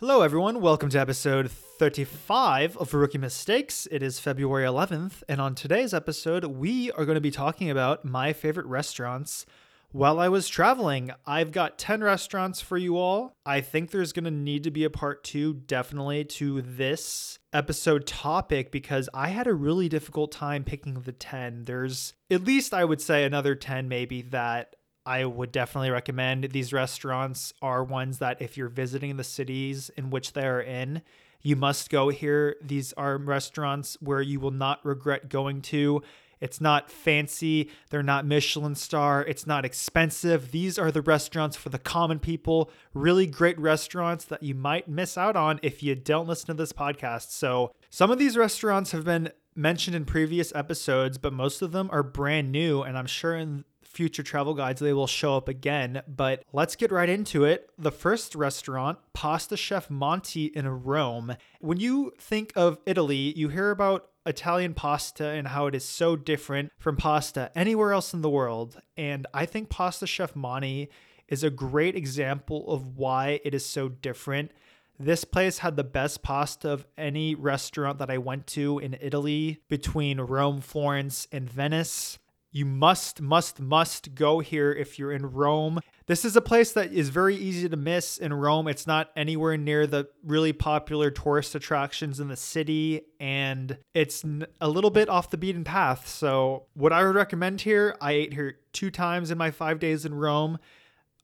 Hello, 0.00 0.22
everyone. 0.22 0.60
Welcome 0.60 0.90
to 0.90 1.00
episode 1.00 1.50
35 1.50 2.76
of 2.76 2.94
Rookie 2.94 3.18
Mistakes. 3.18 3.88
It 3.90 4.00
is 4.00 4.20
February 4.20 4.64
11th, 4.64 5.24
and 5.28 5.40
on 5.40 5.56
today's 5.56 5.92
episode, 5.92 6.44
we 6.44 6.92
are 6.92 7.04
going 7.04 7.16
to 7.16 7.20
be 7.20 7.32
talking 7.32 7.68
about 7.68 8.04
my 8.04 8.32
favorite 8.32 8.66
restaurants 8.66 9.44
while 9.90 10.20
I 10.20 10.28
was 10.28 10.46
traveling. 10.46 11.10
I've 11.26 11.50
got 11.50 11.78
10 11.78 12.04
restaurants 12.04 12.60
for 12.60 12.76
you 12.76 12.96
all. 12.96 13.34
I 13.44 13.60
think 13.60 13.90
there's 13.90 14.12
going 14.12 14.26
to 14.26 14.30
need 14.30 14.62
to 14.62 14.70
be 14.70 14.84
a 14.84 14.90
part 14.90 15.24
two, 15.24 15.54
definitely, 15.54 16.24
to 16.26 16.62
this 16.62 17.40
episode 17.52 18.06
topic 18.06 18.70
because 18.70 19.08
I 19.12 19.30
had 19.30 19.48
a 19.48 19.52
really 19.52 19.88
difficult 19.88 20.30
time 20.30 20.62
picking 20.62 20.94
the 20.94 21.10
10. 21.10 21.64
There's 21.64 22.14
at 22.30 22.44
least, 22.44 22.72
I 22.72 22.84
would 22.84 23.00
say, 23.00 23.24
another 23.24 23.56
10 23.56 23.88
maybe 23.88 24.22
that 24.22 24.76
I 25.08 25.24
would 25.24 25.52
definitely 25.52 25.90
recommend. 25.90 26.44
These 26.44 26.74
restaurants 26.74 27.54
are 27.62 27.82
ones 27.82 28.18
that 28.18 28.42
if 28.42 28.58
you're 28.58 28.68
visiting 28.68 29.16
the 29.16 29.24
cities 29.24 29.90
in 29.96 30.10
which 30.10 30.34
they 30.34 30.46
are 30.46 30.60
in, 30.60 31.00
you 31.40 31.56
must 31.56 31.88
go 31.88 32.10
here. 32.10 32.56
These 32.60 32.92
are 32.92 33.16
restaurants 33.16 33.96
where 34.02 34.20
you 34.20 34.38
will 34.38 34.50
not 34.50 34.84
regret 34.84 35.30
going 35.30 35.62
to. 35.62 36.02
It's 36.42 36.60
not 36.60 36.90
fancy. 36.90 37.70
They're 37.88 38.02
not 38.02 38.26
Michelin 38.26 38.74
star. 38.74 39.24
It's 39.24 39.46
not 39.46 39.64
expensive. 39.64 40.50
These 40.50 40.78
are 40.78 40.92
the 40.92 41.00
restaurants 41.00 41.56
for 41.56 41.70
the 41.70 41.78
common 41.78 42.18
people. 42.18 42.70
Really 42.92 43.26
great 43.26 43.58
restaurants 43.58 44.26
that 44.26 44.42
you 44.42 44.54
might 44.54 44.88
miss 44.88 45.16
out 45.16 45.36
on 45.36 45.58
if 45.62 45.82
you 45.82 45.94
don't 45.94 46.28
listen 46.28 46.48
to 46.48 46.54
this 46.54 46.74
podcast. 46.74 47.30
So, 47.30 47.72
some 47.88 48.10
of 48.10 48.18
these 48.18 48.36
restaurants 48.36 48.92
have 48.92 49.06
been 49.06 49.32
mentioned 49.56 49.96
in 49.96 50.04
previous 50.04 50.54
episodes, 50.54 51.16
but 51.16 51.32
most 51.32 51.62
of 51.62 51.72
them 51.72 51.88
are 51.90 52.02
brand 52.02 52.52
new. 52.52 52.82
And 52.82 52.98
I'm 52.98 53.06
sure 53.06 53.34
in 53.34 53.64
future 53.98 54.22
travel 54.22 54.54
guides, 54.54 54.80
they 54.80 54.92
will 54.92 55.08
show 55.08 55.36
up 55.36 55.48
again. 55.48 56.00
But 56.06 56.44
let's 56.52 56.76
get 56.76 56.92
right 56.92 57.08
into 57.08 57.42
it. 57.42 57.68
The 57.76 57.90
first 57.90 58.36
restaurant, 58.36 58.96
Pasta 59.12 59.56
Chef 59.56 59.90
Monti 59.90 60.44
in 60.44 60.84
Rome. 60.84 61.34
When 61.58 61.80
you 61.80 62.12
think 62.16 62.52
of 62.54 62.78
Italy, 62.86 63.32
you 63.36 63.48
hear 63.48 63.72
about 63.72 64.08
Italian 64.24 64.72
pasta 64.74 65.26
and 65.26 65.48
how 65.48 65.66
it 65.66 65.74
is 65.74 65.84
so 65.84 66.14
different 66.14 66.70
from 66.78 66.96
pasta 66.96 67.50
anywhere 67.56 67.92
else 67.92 68.14
in 68.14 68.22
the 68.22 68.30
world. 68.30 68.80
And 68.96 69.26
I 69.34 69.46
think 69.46 69.68
Pasta 69.68 70.06
Chef 70.06 70.36
Monti 70.36 70.90
is 71.26 71.42
a 71.42 71.50
great 71.50 71.96
example 71.96 72.70
of 72.72 72.96
why 72.96 73.40
it 73.42 73.52
is 73.52 73.66
so 73.66 73.88
different. 73.88 74.52
This 74.96 75.24
place 75.24 75.58
had 75.58 75.74
the 75.74 75.82
best 75.82 76.22
pasta 76.22 76.70
of 76.70 76.86
any 76.96 77.34
restaurant 77.34 77.98
that 77.98 78.10
I 78.10 78.18
went 78.18 78.46
to 78.48 78.78
in 78.78 78.96
Italy 79.00 79.58
between 79.68 80.20
Rome, 80.20 80.60
Florence, 80.60 81.26
and 81.32 81.50
Venice. 81.50 82.20
You 82.50 82.64
must, 82.64 83.20
must, 83.20 83.60
must 83.60 84.14
go 84.14 84.40
here 84.40 84.72
if 84.72 84.98
you're 84.98 85.12
in 85.12 85.32
Rome. 85.32 85.80
This 86.06 86.24
is 86.24 86.34
a 86.34 86.40
place 86.40 86.72
that 86.72 86.92
is 86.92 87.10
very 87.10 87.36
easy 87.36 87.68
to 87.68 87.76
miss 87.76 88.16
in 88.16 88.32
Rome. 88.32 88.68
It's 88.68 88.86
not 88.86 89.10
anywhere 89.14 89.58
near 89.58 89.86
the 89.86 90.08
really 90.24 90.54
popular 90.54 91.10
tourist 91.10 91.54
attractions 91.54 92.20
in 92.20 92.28
the 92.28 92.36
city, 92.36 93.02
and 93.20 93.76
it's 93.92 94.24
a 94.62 94.68
little 94.68 94.88
bit 94.88 95.10
off 95.10 95.28
the 95.28 95.36
beaten 95.36 95.62
path. 95.62 96.08
So, 96.08 96.64
what 96.72 96.90
I 96.90 97.04
would 97.04 97.14
recommend 97.14 97.60
here, 97.60 97.94
I 98.00 98.12
ate 98.12 98.32
here 98.32 98.58
two 98.72 98.90
times 98.90 99.30
in 99.30 99.36
my 99.36 99.50
five 99.50 99.78
days 99.78 100.06
in 100.06 100.14
Rome. 100.14 100.58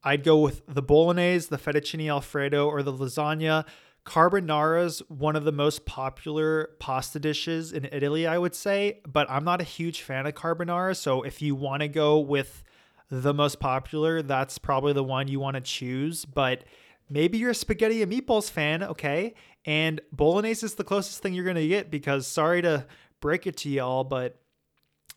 I'd 0.02 0.24
go 0.24 0.38
with 0.38 0.60
the 0.68 0.82
bolognese, 0.82 1.48
the 1.48 1.56
fettuccine 1.56 2.10
alfredo, 2.10 2.68
or 2.68 2.82
the 2.82 2.92
lasagna. 2.92 3.64
Carbonara 4.04 4.84
is 4.84 5.02
one 5.08 5.34
of 5.34 5.44
the 5.44 5.52
most 5.52 5.86
popular 5.86 6.70
pasta 6.78 7.18
dishes 7.18 7.72
in 7.72 7.88
Italy, 7.90 8.26
I 8.26 8.36
would 8.36 8.54
say, 8.54 9.00
but 9.10 9.28
I'm 9.30 9.44
not 9.44 9.62
a 9.62 9.64
huge 9.64 10.02
fan 10.02 10.26
of 10.26 10.34
carbonara. 10.34 10.94
So 10.94 11.22
if 11.22 11.40
you 11.40 11.54
want 11.54 11.80
to 11.80 11.88
go 11.88 12.18
with 12.18 12.62
the 13.10 13.32
most 13.32 13.60
popular, 13.60 14.20
that's 14.20 14.58
probably 14.58 14.92
the 14.92 15.02
one 15.02 15.28
you 15.28 15.40
want 15.40 15.54
to 15.54 15.62
choose. 15.62 16.26
But 16.26 16.64
maybe 17.08 17.38
you're 17.38 17.50
a 17.50 17.54
spaghetti 17.54 18.02
and 18.02 18.12
meatballs 18.12 18.50
fan, 18.50 18.82
okay? 18.82 19.34
And 19.64 20.02
bolognese 20.12 20.66
is 20.66 20.74
the 20.74 20.84
closest 20.84 21.22
thing 21.22 21.32
you're 21.32 21.44
going 21.44 21.56
to 21.56 21.66
get 21.66 21.90
because 21.90 22.26
sorry 22.26 22.60
to 22.60 22.86
break 23.20 23.46
it 23.46 23.56
to 23.58 23.70
y'all, 23.70 24.04
but 24.04 24.38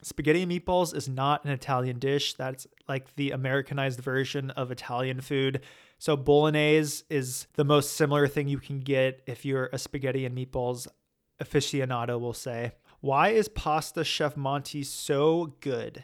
spaghetti 0.02 0.44
and 0.44 0.52
meatballs 0.52 0.96
is 0.96 1.10
not 1.10 1.44
an 1.44 1.52
Italian 1.52 2.00
dish. 2.00 2.36
That's 2.36 2.68
like 2.88 3.16
the 3.16 3.32
Americanized 3.32 4.00
version 4.00 4.52
of 4.52 4.72
Italian 4.72 5.20
food. 5.20 5.62
So 5.98 6.16
bolognese 6.16 7.04
is 7.10 7.48
the 7.56 7.66
most 7.66 7.94
similar 7.94 8.28
thing 8.28 8.48
you 8.48 8.60
can 8.60 8.80
get 8.80 9.22
if 9.26 9.46
you're 9.46 9.70
a 9.74 9.78
spaghetti 9.78 10.26
and 10.26 10.38
meatballs 10.38 10.88
aficionado, 11.42 12.20
we'll 12.20 12.34
say. 12.34 12.74
Why 13.00 13.30
is 13.30 13.48
Pasta 13.48 14.04
Chef 14.04 14.36
Monti 14.36 14.84
so 14.84 15.56
good? 15.60 16.04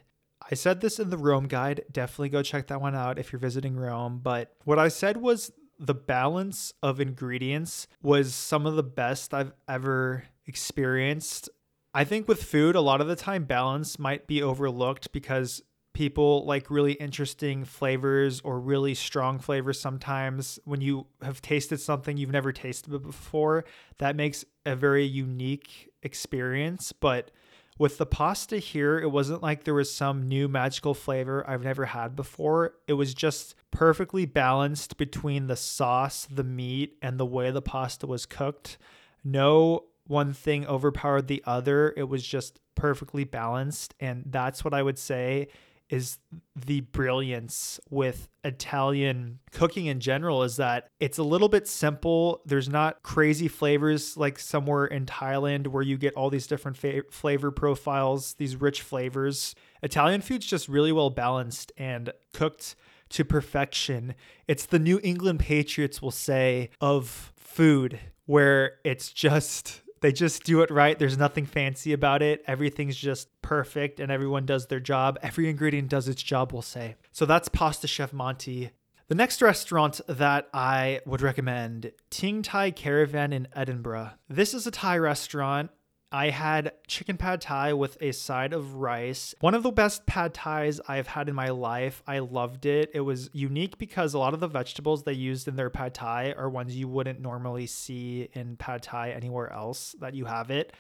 I 0.50 0.56
said 0.56 0.82
this 0.82 1.00
in 1.00 1.10
the 1.10 1.18
Rome 1.18 1.48
guide. 1.48 1.86
Definitely 1.92 2.30
go 2.30 2.44
check 2.44 2.68
that 2.68 2.82
one 2.82 2.96
out 2.96 3.18
if 3.18 3.32
you're 3.32 3.40
visiting 3.40 3.76
Rome. 3.76 4.20
But 4.22 4.54
what 4.66 4.80
I 4.80 4.90
said 4.90 5.18
was 5.18 5.52
the 5.80 5.94
balance 5.94 6.74
of 6.84 7.00
ingredients 7.00 7.88
was 8.02 8.34
some 8.34 8.66
of 8.66 8.76
the 8.76 8.84
best 8.84 9.34
I've 9.34 9.54
ever 9.68 10.26
experienced. 10.46 11.50
I 11.94 12.04
think 12.04 12.28
with 12.28 12.44
food, 12.44 12.76
a 12.76 12.82
lot 12.82 13.02
of 13.02 13.08
the 13.08 13.16
time 13.16 13.46
balance 13.46 14.00
might 14.00 14.28
be 14.28 14.42
overlooked 14.42 15.12
because 15.12 15.62
people 15.94 16.46
like 16.46 16.70
really 16.70 16.94
interesting 16.94 17.66
flavors 17.66 18.42
or 18.42 18.60
really 18.60 18.96
strong 18.96 19.40
flavors 19.40 19.80
sometimes. 19.80 20.60
When 20.66 20.82
you 20.82 21.06
have 21.22 21.42
tasted 21.42 21.80
something 21.80 22.18
you've 22.18 22.32
never 22.32 22.52
tasted 22.52 22.92
before 23.02 23.66
that 24.00 24.16
makes 24.16 24.44
a 24.66 24.76
very 24.76 25.06
unique 25.06 25.92
experience. 26.02 26.92
But 26.92 27.32
with 27.80 27.98
the 27.98 28.06
pasta 28.06 28.58
here 28.58 29.00
it 29.00 29.10
wasn't 29.10 29.42
like 29.42 29.64
there 29.64 29.74
was 29.74 29.92
some 29.92 30.28
new 30.28 30.48
magical 30.48 30.94
flavor 30.94 31.44
i've 31.50 31.64
never 31.64 31.86
had 31.86 32.16
before. 32.16 32.74
It 32.88 32.94
was 32.94 33.14
just 33.14 33.56
perfectly 33.72 34.26
balanced 34.26 34.98
between 34.98 35.48
the 35.48 35.56
sauce 35.56 36.28
the 36.30 36.44
meat 36.44 36.98
and 37.02 37.20
the 37.20 37.26
way 37.26 37.52
the 37.52 37.62
pasta 37.62 38.08
was 38.08 38.26
cooked. 38.26 38.78
No 39.24 39.86
one 40.06 40.34
thing 40.34 40.68
overpowered 40.68 41.28
the 41.28 41.42
other. 41.46 41.94
It 41.96 42.04
was 42.04 42.26
just 42.26 42.60
perfectly 42.76 43.24
balanced 43.24 43.94
and 44.00 44.24
that's 44.28 44.66
what 44.66 44.74
i 44.74 44.82
would 44.82 44.98
say 44.98 45.48
is 45.94 46.18
the 46.56 46.82
brilliance 46.82 47.80
with 47.92 48.28
Italian 48.44 49.38
cooking 49.52 49.86
in 49.86 50.00
general 50.00 50.42
is 50.42 50.56
that 50.56 50.90
it's 51.00 51.20
a 51.20 51.24
little 51.24 51.48
bit 51.48 51.68
simple. 51.68 52.42
There's 52.48 52.68
not 52.68 53.04
crazy 53.04 53.48
flavors 53.48 54.18
like 54.18 54.40
somewhere 54.40 54.86
in 54.86 55.06
Thailand 55.06 55.68
where 55.68 55.84
you 55.84 56.00
get 56.00 56.16
all 56.16 56.32
these 56.32 56.48
different 56.48 56.78
fa- 56.78 57.04
flavor 57.12 57.52
profiles, 57.52 58.34
these 58.40 58.56
rich 58.56 58.82
flavors. 58.82 59.54
Italian 59.84 60.22
food's 60.22 60.48
just 60.48 60.68
really 60.68 60.92
well 60.92 61.12
balanced 61.12 61.72
and 61.78 62.12
cooked 62.34 62.76
to 63.10 63.24
perfection. 63.24 64.16
It's 64.48 64.66
the 64.66 64.80
New 64.80 65.00
England 65.04 65.42
Patriots 65.42 66.02
will 66.02 66.10
say 66.10 66.72
of 66.82 67.32
food 67.38 68.00
where 68.26 68.78
it's 68.84 69.14
just 69.14 69.83
they 70.04 70.12
just 70.12 70.44
do 70.44 70.62
it 70.62 70.70
right. 70.70 71.00
There's 71.00 71.18
nothing 71.18 71.46
fancy 71.46 71.94
about 71.94 72.22
it. 72.22 72.44
Everything's 72.46 72.98
just 72.98 73.30
perfect 73.42 74.02
and 74.02 74.12
everyone 74.12 74.46
does 74.46 74.68
their 74.68 74.82
job. 74.82 75.18
Every 75.24 75.50
ingredient 75.50 75.88
does 75.88 76.10
its 76.10 76.22
job, 76.22 76.52
we'll 76.52 76.62
say. 76.62 76.98
So 77.14 77.26
that's 77.26 77.48
Pasta 77.48 77.88
Chef 77.88 78.12
Monti. 78.12 78.72
The 79.08 79.16
next 79.16 79.42
restaurant 79.42 80.02
that 80.10 80.50
I 80.54 81.00
would 81.06 81.22
recommend, 81.22 81.94
Ting 82.10 82.42
Thai 82.42 82.72
Caravan 82.72 83.32
in 83.32 83.48
Edinburgh. 83.56 84.12
This 84.28 84.54
is 84.54 84.68
a 84.68 84.72
Thai 84.72 84.98
restaurant 84.98 85.72
I 86.14 86.30
had 86.30 86.74
chicken 86.86 87.18
pad 87.18 87.42
thai 87.42 87.74
with 87.74 87.98
a 88.00 88.12
side 88.12 88.54
of 88.54 88.76
rice. 88.76 89.34
One 89.40 89.56
of 89.56 89.64
the 89.64 89.72
best 89.72 90.06
pad 90.06 90.36
thais 90.36 90.80
I've 90.88 91.08
had 91.08 91.28
in 91.28 91.34
my 91.34 91.50
life. 91.50 92.04
I 92.06 92.20
loved 92.20 92.68
it. 92.68 92.92
It 92.94 93.00
was 93.00 93.32
unique 93.34 93.80
because 93.80 94.14
a 94.14 94.20
lot 94.20 94.36
of 94.36 94.40
the 94.40 94.48
vegetables 94.48 95.02
they 95.02 95.14
used 95.14 95.48
in 95.48 95.56
their 95.56 95.72
pad 95.72 95.96
thai 95.96 96.34
are 96.38 96.52
ones 96.52 96.76
you 96.76 96.88
wouldn't 96.88 97.20
normally 97.20 97.66
see 97.66 98.30
in 98.34 98.58
pad 98.58 98.84
thai 98.84 99.10
anywhere 99.10 99.52
else 99.52 99.96
that 100.02 100.14
you 100.14 100.26
have 100.26 100.52
it. 100.52 100.74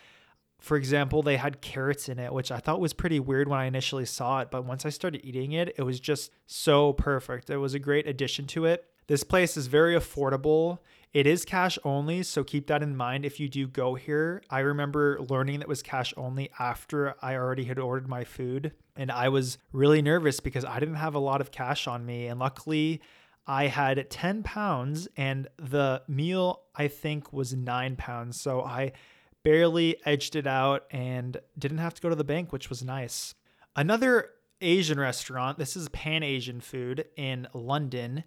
For 0.59 0.77
example, 0.77 1.23
they 1.23 1.37
had 1.37 1.61
carrots 1.61 2.09
in 2.09 2.19
it, 2.19 2.31
which 2.31 2.51
I 2.51 2.59
thought 2.59 2.79
was 2.79 2.93
pretty 2.93 3.19
weird 3.19 3.49
when 3.49 3.59
I 3.59 3.65
initially 3.65 4.05
saw 4.05 4.41
it, 4.41 4.51
but 4.51 4.65
once 4.65 4.85
I 4.85 4.89
started 4.89 5.25
eating 5.25 5.53
it, 5.53 5.73
it 5.79 5.81
was 5.81 5.99
just 5.99 6.31
so 6.45 6.93
perfect. 6.93 7.49
It 7.49 7.57
was 7.57 7.73
a 7.73 7.79
great 7.79 8.07
addition 8.07 8.45
to 8.47 8.65
it. 8.65 8.85
This 9.07 9.23
place 9.23 9.57
is 9.57 9.67
very 9.67 9.95
affordable. 9.95 10.77
It 11.13 11.27
is 11.27 11.45
cash 11.45 11.77
only, 11.83 12.23
so 12.23 12.43
keep 12.43 12.65
that 12.67 12.81
in 12.81 12.97
mind 12.97 13.23
if 13.23 13.39
you 13.39 13.47
do 13.47 13.67
go 13.67 13.93
here. 13.93 14.41
I 14.49 14.61
remember 14.61 15.19
learning 15.29 15.59
that 15.59 15.67
was 15.67 15.83
cash 15.83 16.11
only 16.17 16.49
after 16.57 17.13
I 17.21 17.35
already 17.35 17.65
had 17.65 17.77
ordered 17.77 18.07
my 18.07 18.23
food, 18.23 18.71
and 18.95 19.11
I 19.11 19.29
was 19.29 19.59
really 19.71 20.01
nervous 20.01 20.39
because 20.39 20.65
I 20.65 20.79
didn't 20.79 20.95
have 20.95 21.13
a 21.13 21.19
lot 21.19 21.39
of 21.39 21.51
cash 21.51 21.85
on 21.85 22.03
me. 22.03 22.25
And 22.25 22.39
luckily, 22.39 22.99
I 23.45 23.67
had 23.67 24.09
10 24.09 24.41
pounds, 24.41 25.07
and 25.15 25.47
the 25.57 26.01
meal 26.07 26.61
I 26.75 26.87
think 26.87 27.31
was 27.31 27.53
nine 27.53 27.95
pounds. 27.95 28.41
So 28.41 28.63
I 28.63 28.93
barely 29.43 29.97
edged 30.05 30.35
it 30.35 30.47
out 30.47 30.85
and 30.89 31.37
didn't 31.59 31.77
have 31.77 31.93
to 31.93 32.01
go 32.01 32.09
to 32.09 32.15
the 32.15 32.23
bank, 32.23 32.51
which 32.51 32.71
was 32.71 32.83
nice. 32.83 33.35
Another 33.75 34.31
Asian 34.61 34.99
restaurant, 34.99 35.59
this 35.59 35.75
is 35.75 35.89
Pan 35.89 36.23
Asian 36.23 36.59
food 36.59 37.05
in 37.15 37.47
London 37.53 38.23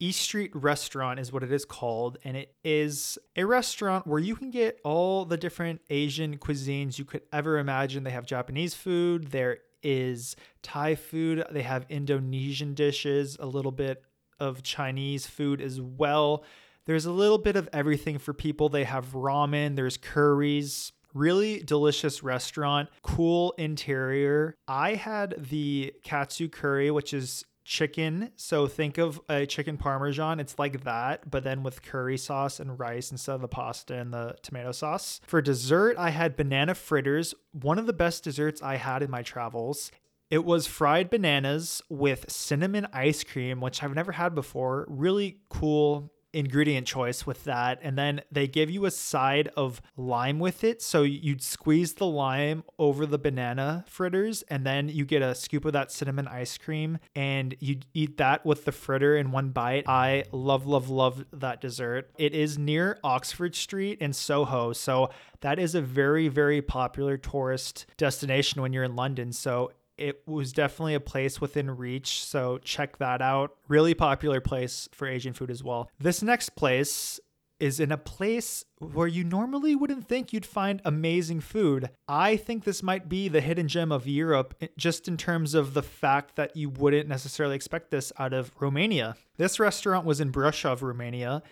East 0.00 0.20
Street 0.20 0.52
Restaurant 0.54 1.18
is 1.18 1.32
what 1.32 1.42
it 1.42 1.50
is 1.50 1.64
called, 1.64 2.18
and 2.24 2.36
it 2.36 2.54
is 2.62 3.18
a 3.34 3.44
restaurant 3.44 4.06
where 4.06 4.20
you 4.20 4.36
can 4.36 4.50
get 4.50 4.78
all 4.84 5.24
the 5.24 5.36
different 5.36 5.80
Asian 5.90 6.38
cuisines 6.38 6.98
you 6.98 7.04
could 7.04 7.22
ever 7.32 7.58
imagine. 7.58 8.04
They 8.04 8.10
have 8.10 8.24
Japanese 8.26 8.74
food, 8.74 9.32
there 9.32 9.58
is 9.82 10.36
Thai 10.62 10.94
food, 10.94 11.44
they 11.50 11.62
have 11.62 11.86
Indonesian 11.88 12.74
dishes, 12.74 13.36
a 13.40 13.46
little 13.46 13.72
bit 13.72 14.04
of 14.38 14.62
Chinese 14.62 15.26
food 15.26 15.60
as 15.60 15.80
well. 15.80 16.44
There's 16.86 17.06
a 17.06 17.12
little 17.12 17.38
bit 17.38 17.56
of 17.56 17.68
everything 17.72 18.18
for 18.18 18.32
people. 18.32 18.68
They 18.68 18.84
have 18.84 19.12
ramen, 19.12 19.74
there's 19.74 19.96
curries, 19.96 20.92
really 21.12 21.58
delicious 21.60 22.22
restaurant, 22.22 22.88
cool 23.02 23.52
interior. 23.58 24.54
I 24.68 24.94
had 24.94 25.34
the 25.50 25.92
katsu 26.04 26.48
curry, 26.48 26.90
which 26.90 27.12
is 27.12 27.44
chicken. 27.68 28.32
So 28.36 28.66
think 28.66 28.96
of 28.96 29.20
a 29.28 29.44
chicken 29.44 29.76
parmesan. 29.76 30.40
It's 30.40 30.58
like 30.58 30.84
that, 30.84 31.30
but 31.30 31.44
then 31.44 31.62
with 31.62 31.82
curry 31.82 32.16
sauce 32.16 32.58
and 32.58 32.78
rice 32.78 33.12
instead 33.12 33.34
of 33.34 33.42
the 33.42 33.48
pasta 33.48 33.94
and 33.94 34.12
the 34.12 34.36
tomato 34.42 34.72
sauce. 34.72 35.20
For 35.26 35.42
dessert, 35.42 35.96
I 35.98 36.10
had 36.10 36.34
banana 36.34 36.74
fritters, 36.74 37.34
one 37.52 37.78
of 37.78 37.86
the 37.86 37.92
best 37.92 38.24
desserts 38.24 38.62
I 38.62 38.76
had 38.76 39.02
in 39.02 39.10
my 39.10 39.22
travels. 39.22 39.92
It 40.30 40.44
was 40.44 40.66
fried 40.66 41.10
bananas 41.10 41.82
with 41.90 42.30
cinnamon 42.30 42.88
ice 42.92 43.22
cream, 43.22 43.60
which 43.60 43.82
I've 43.82 43.94
never 43.94 44.12
had 44.12 44.34
before. 44.34 44.86
Really 44.88 45.38
cool 45.50 46.10
ingredient 46.32 46.86
choice 46.86 47.26
with 47.26 47.44
that. 47.44 47.78
And 47.82 47.96
then 47.96 48.20
they 48.30 48.46
give 48.46 48.70
you 48.70 48.84
a 48.84 48.90
side 48.90 49.48
of 49.56 49.80
lime 49.96 50.38
with 50.38 50.62
it. 50.64 50.82
So 50.82 51.02
you'd 51.02 51.42
squeeze 51.42 51.94
the 51.94 52.06
lime 52.06 52.64
over 52.78 53.06
the 53.06 53.18
banana 53.18 53.84
fritters, 53.88 54.42
and 54.42 54.64
then 54.66 54.88
you 54.88 55.04
get 55.04 55.22
a 55.22 55.34
scoop 55.34 55.64
of 55.64 55.72
that 55.72 55.90
cinnamon 55.90 56.28
ice 56.28 56.58
cream, 56.58 56.98
and 57.14 57.54
you 57.60 57.78
eat 57.94 58.18
that 58.18 58.44
with 58.44 58.64
the 58.64 58.72
fritter 58.72 59.16
in 59.16 59.30
one 59.30 59.50
bite. 59.50 59.88
I 59.88 60.24
love, 60.32 60.66
love, 60.66 60.90
love 60.90 61.24
that 61.32 61.60
dessert. 61.60 62.10
It 62.18 62.34
is 62.34 62.58
near 62.58 62.98
Oxford 63.02 63.54
Street 63.54 63.98
in 64.00 64.12
Soho. 64.12 64.72
So 64.72 65.10
that 65.40 65.58
is 65.58 65.74
a 65.74 65.80
very, 65.80 66.28
very 66.28 66.60
popular 66.60 67.16
tourist 67.16 67.86
destination 67.96 68.60
when 68.60 68.72
you're 68.72 68.84
in 68.84 68.96
London. 68.96 69.32
So 69.32 69.72
it 69.98 70.22
was 70.26 70.52
definitely 70.52 70.94
a 70.94 71.00
place 71.00 71.40
within 71.40 71.76
reach. 71.76 72.24
So 72.24 72.58
check 72.58 72.98
that 72.98 73.20
out. 73.20 73.56
Really 73.68 73.94
popular 73.94 74.40
place 74.40 74.88
for 74.92 75.06
Asian 75.06 75.32
food 75.32 75.50
as 75.50 75.62
well. 75.62 75.90
This 75.98 76.22
next 76.22 76.50
place 76.56 77.20
is 77.60 77.80
in 77.80 77.90
a 77.90 77.98
place 77.98 78.64
where 78.78 79.08
you 79.08 79.24
normally 79.24 79.74
wouldn't 79.74 80.06
think 80.06 80.32
you'd 80.32 80.46
find 80.46 80.80
amazing 80.84 81.40
food. 81.40 81.90
I 82.06 82.36
think 82.36 82.64
this 82.64 82.82
might 82.82 83.08
be 83.08 83.28
the 83.28 83.40
hidden 83.40 83.66
gem 83.66 83.90
of 83.90 84.06
Europe, 84.06 84.62
just 84.76 85.08
in 85.08 85.16
terms 85.16 85.54
of 85.54 85.74
the 85.74 85.82
fact 85.82 86.36
that 86.36 86.56
you 86.56 86.68
wouldn't 86.70 87.08
necessarily 87.08 87.56
expect 87.56 87.90
this 87.90 88.12
out 88.18 88.32
of 88.32 88.52
Romania. 88.60 89.16
This 89.38 89.58
restaurant 89.58 90.06
was 90.06 90.20
in 90.20 90.30
Brașov, 90.30 90.82
Romania. 90.82 91.42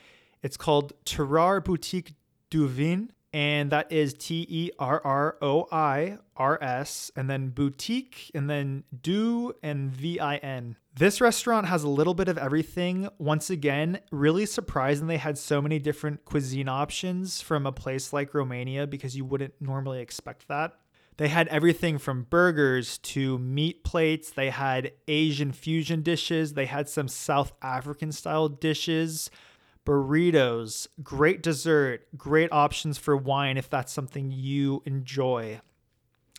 It's 0.43 0.57
called 0.57 0.93
Terroir 1.05 1.65
Boutique 1.65 2.15
du 2.51 2.69
Vin 2.69 3.11
and 3.33 3.71
that 3.71 3.91
is 3.93 4.15
T 4.15 4.47
E 4.49 4.71
R 4.79 5.01
R 5.05 5.37
O 5.43 5.67
I 5.71 6.19
R 6.37 6.63
S, 6.63 7.11
and 7.17 7.29
then 7.29 7.49
boutique, 7.49 8.31
and 8.35 8.49
then 8.49 8.85
do 9.03 9.53
and 9.63 9.91
V 9.91 10.21
I 10.21 10.37
N. 10.37 10.77
This 10.95 11.21
restaurant 11.21 11.67
has 11.67 11.83
a 11.83 11.89
little 11.89 12.15
bit 12.15 12.29
of 12.29 12.39
everything. 12.39 13.09
Once 13.19 13.51
again, 13.51 14.01
really 14.11 14.47
surprising 14.47 15.07
they 15.07 15.19
had 15.19 15.37
so 15.37 15.61
many 15.61 15.79
different 15.79 16.25
cuisine 16.25 16.69
options 16.69 17.43
from 17.43 17.67
a 17.67 17.73
place 17.73 18.13
like 18.13 18.33
Romania 18.33 18.87
because 18.87 19.17
you 19.17 19.25
wouldn't 19.25 19.55
normally 19.61 20.01
expect 20.01 20.49
that. 20.49 20.73
They 21.19 21.29
had 21.29 21.49
everything 21.49 21.99
from 21.99 22.25
burgers 22.25 22.99
to 22.99 23.39
meat 23.39 23.85
plates. 23.85 24.31
They 24.31 24.51
had 24.51 24.93
Asian 25.09 25.53
fusion 25.53 26.03
dishes. 26.03 26.55
They 26.55 26.67
had 26.67 26.89
some 26.89 27.09
South 27.09 27.53
African 27.63 28.13
style 28.13 28.49
dishes 28.49 29.31
burritos, 29.87 30.89
great 31.03 31.43
dessert, 31.43 32.07
great 32.19 32.53
options 32.53 32.99
for 32.99 33.17
wine 33.17 33.57
if 33.57 33.71
that's 33.71 33.93
something 33.93 34.31
you 34.31 34.83
enjoy. 34.85 35.61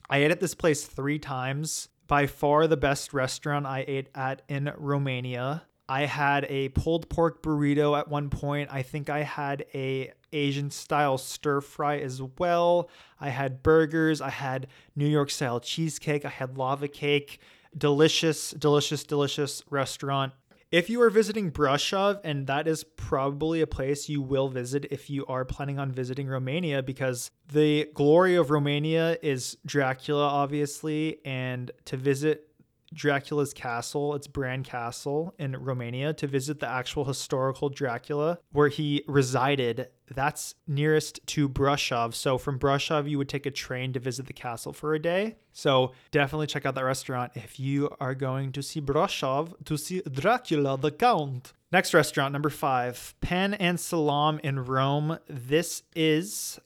I 0.09 0.19
ate 0.19 0.31
at 0.31 0.39
this 0.39 0.53
place 0.53 0.85
three 0.85 1.17
times. 1.17 1.89
By 2.07 2.27
far 2.27 2.67
the 2.67 2.77
best 2.77 3.13
restaurant 3.13 3.65
I 3.65 3.83
ate 3.87 4.07
at 4.15 4.41
in 4.47 4.71
Romania. 4.77 5.63
I 5.89 6.05
had 6.05 6.45
a 6.49 6.69
pulled 6.69 7.09
pork 7.09 7.41
burrito 7.41 7.97
at 7.97 8.07
one 8.07 8.29
point. 8.29 8.69
I 8.71 8.81
think 8.81 9.09
I 9.09 9.23
had 9.23 9.65
a 9.73 10.11
Asian 10.31 10.69
style 10.69 11.17
stir 11.17 11.61
fry 11.61 11.97
as 11.97 12.21
well. 12.37 12.89
I 13.19 13.29
had 13.29 13.63
burgers, 13.63 14.21
I 14.21 14.29
had 14.29 14.67
New 14.95 15.07
York 15.07 15.29
style 15.29 15.59
cheesecake, 15.59 16.25
I 16.25 16.29
had 16.29 16.57
lava 16.57 16.87
cake. 16.87 17.39
Delicious, 17.77 18.51
delicious, 18.51 19.03
delicious 19.03 19.63
restaurant. 19.69 20.33
If 20.69 20.89
you 20.89 21.01
are 21.01 21.09
visiting 21.09 21.49
Brașov, 21.49 22.19
and 22.25 22.45
that 22.47 22.67
is 22.67 22.83
probably 22.83 23.61
a 23.61 23.67
place 23.67 24.09
you 24.09 24.21
will 24.21 24.49
visit 24.49 24.85
if 24.91 25.09
you 25.09 25.25
are 25.27 25.45
planning 25.45 25.79
on 25.79 25.93
visiting 25.93 26.27
Romania, 26.27 26.83
because 26.83 27.31
the 27.53 27.89
glory 27.93 28.35
of 28.35 28.51
Romania 28.51 29.17
is 29.21 29.57
Dracula, 29.65 30.27
obviously, 30.27 31.19
and 31.23 31.71
to 31.85 31.95
visit 31.95 32.46
Dracula's 32.93 33.53
castle, 33.53 34.15
it's 34.15 34.27
Bran 34.27 34.63
Castle 34.63 35.33
in 35.37 35.55
Romania, 35.55 36.13
to 36.13 36.27
visit 36.27 36.59
the 36.59 36.69
actual 36.69 37.05
historical 37.05 37.69
Dracula 37.69 38.39
where 38.51 38.69
he 38.69 39.03
resided. 39.07 39.89
That's 40.13 40.55
nearest 40.67 41.19
to 41.27 41.49
Brașov. 41.49 42.13
So 42.13 42.37
from 42.37 42.59
Brașov, 42.59 43.09
you 43.09 43.17
would 43.17 43.29
take 43.29 43.45
a 43.45 43.51
train 43.51 43.93
to 43.93 43.99
visit 43.99 44.27
the 44.27 44.33
castle 44.33 44.73
for 44.73 44.93
a 44.93 44.99
day. 44.99 45.35
So 45.51 45.91
definitely 46.11 46.47
check 46.47 46.65
out 46.65 46.75
that 46.75 46.85
restaurant 46.85 47.33
if 47.35 47.59
you 47.59 47.89
are 47.99 48.15
going 48.15 48.51
to 48.53 48.63
see 48.63 48.81
Brașov 48.81 49.65
to 49.65 49.77
see 49.77 50.01
Dracula 50.01 50.77
the 50.77 50.91
Count. 50.91 51.53
Next 51.71 51.93
restaurant, 51.93 52.31
number 52.31 52.49
five, 52.49 53.13
Pan 53.19 53.53
and 53.53 53.77
Salam 53.77 54.39
in 54.41 54.63
Rome. 54.63 55.19
This 55.27 55.83
is 55.93 56.59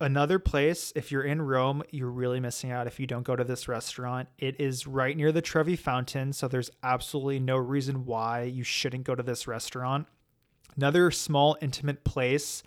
another 0.00 0.38
place, 0.38 0.92
if 0.96 1.10
you're 1.10 1.22
in 1.22 1.42
Rome, 1.42 1.82
you're 1.90 2.10
really 2.10 2.40
missing 2.40 2.70
out 2.70 2.86
if 2.86 2.98
you 2.98 3.06
don't 3.06 3.22
go 3.22 3.36
to 3.36 3.44
this 3.44 3.68
restaurant. 3.68 4.28
It 4.38 4.60
is 4.60 4.86
right 4.86 5.16
near 5.16 5.32
the 5.32 5.42
Trevi 5.42 5.76
Fountain, 5.76 6.32
so 6.32 6.48
there's 6.48 6.70
absolutely 6.82 7.40
no 7.40 7.56
reason 7.56 8.04
why 8.04 8.42
you 8.42 8.64
shouldn't 8.64 9.04
go 9.04 9.14
to 9.14 9.22
this 9.22 9.46
restaurant. 9.46 10.06
Another 10.76 11.10
small, 11.10 11.56
intimate 11.60 12.04
place. 12.04 12.62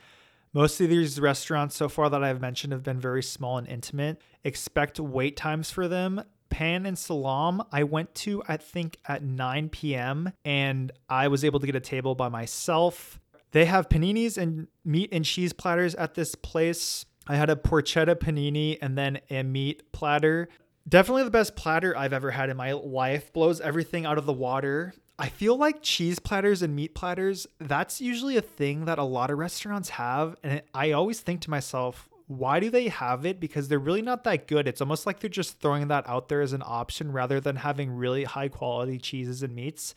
Most 0.54 0.80
of 0.80 0.90
these 0.90 1.20
restaurants 1.20 1.76
so 1.76 1.90
far 1.90 2.10
that 2.10 2.24
I've 2.24 2.42
mentioned 2.42 2.74
have 2.74 2.84
been 2.84 3.00
very 3.00 3.22
small 3.22 3.58
and 3.58 3.68
intimate. 3.68 4.22
Expect 4.44 5.00
wait 5.00 5.36
times 5.36 5.70
for 5.70 5.88
them. 5.88 6.24
Pan 6.50 6.86
and 6.86 6.98
Salam, 6.98 7.62
I 7.72 7.84
went 7.84 8.16
to, 8.16 8.42
I 8.48 8.58
think, 8.58 8.98
at 9.06 9.22
9 9.22 9.70
p.m., 9.70 10.32
and 10.46 10.92
I 11.10 11.28
was 11.28 11.44
able 11.44 11.60
to 11.60 11.66
get 11.66 11.76
a 11.76 11.82
table 11.82 12.16
by 12.16 12.30
myself. 12.30 13.20
They 13.52 13.66
have 13.66 13.90
paninis 13.90 14.38
and 14.38 14.68
meat 14.86 15.10
and 15.12 15.26
cheese 15.26 15.52
platters 15.52 15.94
at 15.96 16.16
this 16.16 16.36
place. 16.36 17.06
I 17.28 17.36
had 17.36 17.50
a 17.50 17.56
porchetta 17.56 18.16
panini 18.16 18.78
and 18.82 18.98
then 18.98 19.20
a 19.30 19.44
meat 19.44 19.92
platter. 19.92 20.50
Definitely 20.88 21.24
the 21.24 21.32
best 21.32 21.56
platter 21.56 21.96
I've 21.98 22.14
ever 22.14 22.32
had 22.32 22.50
in 22.50 22.58
my 22.58 22.72
life. 22.72 23.34
Blows 23.34 23.60
everything 23.60 24.06
out 24.06 24.18
of 24.18 24.26
the 24.26 24.34
water. 24.34 24.94
I 25.20 25.30
feel 25.30 25.58
like 25.58 25.82
cheese 25.82 26.20
platters 26.20 26.62
and 26.62 26.76
meat 26.76 26.94
platters, 26.94 27.48
that's 27.60 28.00
usually 28.00 28.38
a 28.38 28.42
thing 28.42 28.86
that 28.86 29.00
a 29.00 29.04
lot 29.04 29.32
of 29.32 29.40
restaurants 29.40 29.90
have. 29.90 30.36
And 30.44 30.62
I 30.74 30.92
always 30.92 31.20
think 31.20 31.42
to 31.42 31.50
myself, 31.50 32.08
why 32.28 32.60
do 32.60 32.70
they 32.70 32.90
have 32.90 33.26
it? 33.26 33.40
Because 33.40 33.68
they're 33.68 33.80
really 33.80 34.02
not 34.02 34.24
that 34.26 34.48
good. 34.48 34.68
It's 34.68 34.82
almost 34.82 35.06
like 35.06 35.20
they're 35.20 35.30
just 35.30 35.60
throwing 35.60 35.88
that 35.88 36.08
out 36.08 36.30
there 36.30 36.42
as 36.42 36.54
an 36.54 36.62
option 36.64 37.12
rather 37.12 37.40
than 37.40 37.56
having 37.56 37.90
really 37.92 38.26
high 38.26 38.50
quality 38.50 39.00
cheeses 39.00 39.42
and 39.42 39.56
meats. 39.56 39.96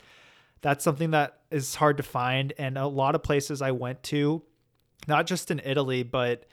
That's 0.61 0.83
something 0.83 1.11
that 1.11 1.39
is 1.51 1.75
hard 1.75 1.97
to 1.97 2.03
find. 2.03 2.53
And 2.57 2.77
a 2.77 2.87
lot 2.87 3.15
of 3.15 3.21
places 3.21 3.61
I 3.61 3.71
went 3.71 4.01
to, 4.03 4.41
not 5.07 5.27
just 5.27 5.51
in 5.51 5.61
Italy, 5.63 6.03
but 6.03 6.45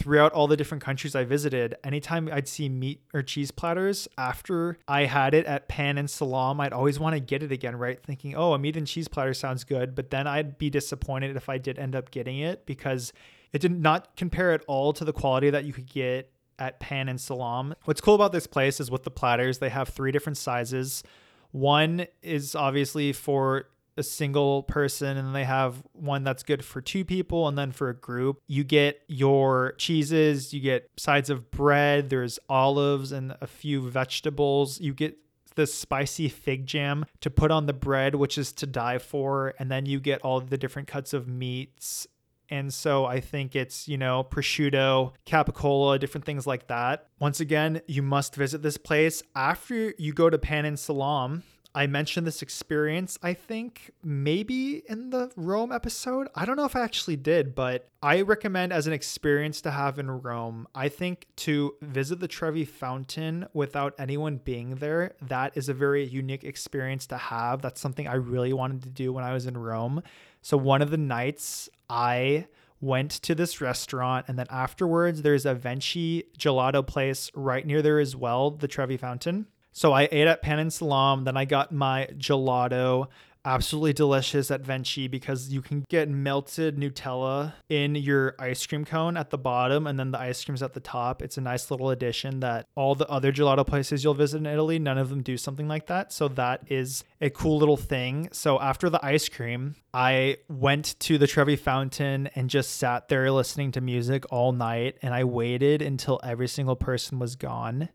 throughout 0.00 0.32
all 0.32 0.46
the 0.46 0.56
different 0.56 0.82
countries 0.82 1.14
I 1.14 1.24
visited, 1.24 1.74
anytime 1.84 2.30
I'd 2.32 2.48
see 2.48 2.70
meat 2.70 3.02
or 3.12 3.20
cheese 3.20 3.50
platters 3.50 4.08
after 4.16 4.78
I 4.88 5.04
had 5.04 5.34
it 5.34 5.44
at 5.44 5.68
Pan 5.68 5.98
and 5.98 6.08
Salam, 6.08 6.58
I'd 6.58 6.72
always 6.72 6.98
want 6.98 7.14
to 7.14 7.20
get 7.20 7.42
it 7.42 7.52
again, 7.52 7.76
right? 7.76 8.02
Thinking, 8.02 8.34
oh, 8.34 8.54
a 8.54 8.58
meat 8.58 8.78
and 8.78 8.86
cheese 8.86 9.08
platter 9.08 9.34
sounds 9.34 9.62
good. 9.62 9.94
But 9.94 10.08
then 10.08 10.26
I'd 10.26 10.56
be 10.56 10.70
disappointed 10.70 11.36
if 11.36 11.50
I 11.50 11.58
did 11.58 11.78
end 11.78 11.94
up 11.94 12.10
getting 12.10 12.38
it 12.38 12.64
because 12.64 13.12
it 13.52 13.60
did 13.60 13.78
not 13.78 14.16
compare 14.16 14.52
at 14.52 14.62
all 14.66 14.94
to 14.94 15.04
the 15.04 15.12
quality 15.12 15.50
that 15.50 15.64
you 15.64 15.74
could 15.74 15.86
get 15.86 16.32
at 16.58 16.80
Pan 16.80 17.10
and 17.10 17.20
Salam. 17.20 17.74
What's 17.84 18.00
cool 18.00 18.14
about 18.14 18.32
this 18.32 18.46
place 18.46 18.80
is 18.80 18.90
with 18.90 19.02
the 19.02 19.10
platters, 19.10 19.58
they 19.58 19.68
have 19.68 19.90
three 19.90 20.12
different 20.12 20.38
sizes. 20.38 21.02
One 21.50 22.06
is 22.22 22.54
obviously 22.54 23.12
for 23.12 23.66
a 24.00 24.02
single 24.02 24.64
person 24.64 25.16
and 25.16 25.34
they 25.34 25.44
have 25.44 25.82
one 25.92 26.24
that's 26.24 26.42
good 26.42 26.64
for 26.64 26.80
two 26.80 27.04
people 27.04 27.46
and 27.46 27.56
then 27.56 27.70
for 27.70 27.88
a 27.88 27.94
group 27.94 28.40
you 28.48 28.64
get 28.64 29.02
your 29.06 29.74
cheeses 29.78 30.52
you 30.52 30.60
get 30.60 30.90
sides 30.96 31.30
of 31.30 31.50
bread 31.50 32.10
there's 32.10 32.38
olives 32.48 33.12
and 33.12 33.36
a 33.40 33.46
few 33.46 33.88
vegetables 33.88 34.80
you 34.80 34.92
get 34.92 35.16
the 35.54 35.66
spicy 35.66 36.28
fig 36.28 36.66
jam 36.66 37.04
to 37.20 37.30
put 37.30 37.50
on 37.50 37.66
the 37.66 37.72
bread 37.72 38.14
which 38.14 38.38
is 38.38 38.52
to 38.52 38.66
die 38.66 38.98
for 38.98 39.54
and 39.58 39.70
then 39.70 39.86
you 39.86 40.00
get 40.00 40.20
all 40.22 40.40
the 40.40 40.58
different 40.58 40.88
cuts 40.88 41.12
of 41.12 41.28
meats 41.28 42.08
and 42.50 42.74
so 42.74 43.04
I 43.04 43.20
think 43.20 43.54
it's, 43.54 43.86
you 43.86 43.96
know, 43.96 44.26
prosciutto, 44.28 45.12
capicola, 45.24 46.00
different 46.00 46.24
things 46.24 46.46
like 46.46 46.66
that. 46.66 47.06
Once 47.20 47.38
again, 47.38 47.80
you 47.86 48.02
must 48.02 48.34
visit 48.34 48.60
this 48.60 48.76
place 48.76 49.22
after 49.36 49.94
you 49.98 50.12
go 50.12 50.28
to 50.28 50.36
Pan 50.36 50.64
and 50.64 50.78
Salam. 50.78 51.44
I 51.74 51.86
mentioned 51.86 52.26
this 52.26 52.42
experience, 52.42 53.18
I 53.22 53.34
think, 53.34 53.92
maybe 54.02 54.82
in 54.88 55.10
the 55.10 55.30
Rome 55.36 55.70
episode. 55.70 56.28
I 56.34 56.44
don't 56.44 56.56
know 56.56 56.64
if 56.64 56.74
I 56.74 56.80
actually 56.80 57.16
did, 57.16 57.54
but 57.54 57.88
I 58.02 58.22
recommend 58.22 58.72
as 58.72 58.86
an 58.86 58.92
experience 58.92 59.60
to 59.62 59.70
have 59.70 59.98
in 59.98 60.10
Rome. 60.10 60.66
I 60.74 60.88
think 60.88 61.28
to 61.36 61.74
visit 61.80 62.18
the 62.18 62.26
Trevi 62.28 62.64
Fountain 62.64 63.46
without 63.52 63.94
anyone 63.98 64.38
being 64.38 64.76
there, 64.76 65.14
that 65.22 65.56
is 65.56 65.68
a 65.68 65.74
very 65.74 66.04
unique 66.04 66.42
experience 66.42 67.06
to 67.08 67.16
have. 67.16 67.62
That's 67.62 67.80
something 67.80 68.08
I 68.08 68.14
really 68.14 68.52
wanted 68.52 68.82
to 68.82 68.90
do 68.90 69.12
when 69.12 69.22
I 69.22 69.32
was 69.32 69.46
in 69.46 69.56
Rome 69.56 70.02
So 70.42 70.56
one 70.56 70.82
of 70.82 70.90
the 70.90 70.96
nights 70.96 71.68
I 71.88 72.46
went 72.80 73.10
to 73.10 73.34
this 73.34 73.60
restaurant 73.60 74.24
and 74.26 74.38
then 74.38 74.46
afterwards 74.48 75.22
there's 75.22 75.44
a 75.44 75.54
Venchi 75.54 76.24
gelato 76.38 76.84
place 76.84 77.30
right 77.34 77.66
near 77.66 77.82
there 77.82 78.00
as 78.00 78.16
well, 78.16 78.50
the 78.50 78.66
Trevi 78.66 78.96
Fountain. 78.96 79.46
So 79.72 79.92
I 79.92 80.08
ate 80.10 80.26
at 80.26 80.42
Pan 80.42 80.58
and 80.58 80.72
Salam, 80.72 81.24
then 81.24 81.36
I 81.36 81.44
got 81.44 81.72
my 81.72 82.08
gelato 82.16 83.08
absolutely 83.44 83.92
delicious 83.92 84.50
at 84.50 84.62
Venchi 84.62 85.10
because 85.10 85.50
you 85.50 85.62
can 85.62 85.84
get 85.88 86.08
melted 86.08 86.76
Nutella 86.76 87.54
in 87.68 87.94
your 87.94 88.34
ice 88.38 88.66
cream 88.66 88.84
cone 88.84 89.16
at 89.16 89.30
the 89.30 89.38
bottom 89.38 89.86
and 89.86 89.98
then 89.98 90.10
the 90.10 90.18
ice 90.18 90.44
cream's 90.44 90.62
at 90.62 90.74
the 90.74 90.80
top. 90.80 91.22
It's 91.22 91.38
a 91.38 91.40
nice 91.40 91.70
little 91.70 91.90
addition 91.90 92.40
that 92.40 92.66
all 92.74 92.94
the 92.94 93.08
other 93.08 93.32
gelato 93.32 93.66
places 93.66 94.04
you'll 94.04 94.14
visit 94.14 94.38
in 94.38 94.46
Italy, 94.46 94.78
none 94.78 94.98
of 94.98 95.08
them 95.08 95.22
do 95.22 95.36
something 95.36 95.68
like 95.68 95.86
that. 95.86 96.12
So 96.12 96.28
that 96.28 96.64
is 96.68 97.04
a 97.20 97.30
cool 97.30 97.58
little 97.58 97.76
thing. 97.76 98.28
So 98.32 98.60
after 98.60 98.90
the 98.90 99.04
ice 99.04 99.28
cream, 99.28 99.76
I 99.94 100.38
went 100.48 100.98
to 101.00 101.18
the 101.18 101.26
Trevi 101.26 101.56
Fountain 101.56 102.28
and 102.34 102.50
just 102.50 102.76
sat 102.76 103.08
there 103.08 103.30
listening 103.30 103.72
to 103.72 103.80
music 103.80 104.24
all 104.30 104.52
night 104.52 104.98
and 105.02 105.14
I 105.14 105.24
waited 105.24 105.82
until 105.82 106.20
every 106.22 106.48
single 106.48 106.76
person 106.76 107.18
was 107.18 107.36
gone 107.36 107.88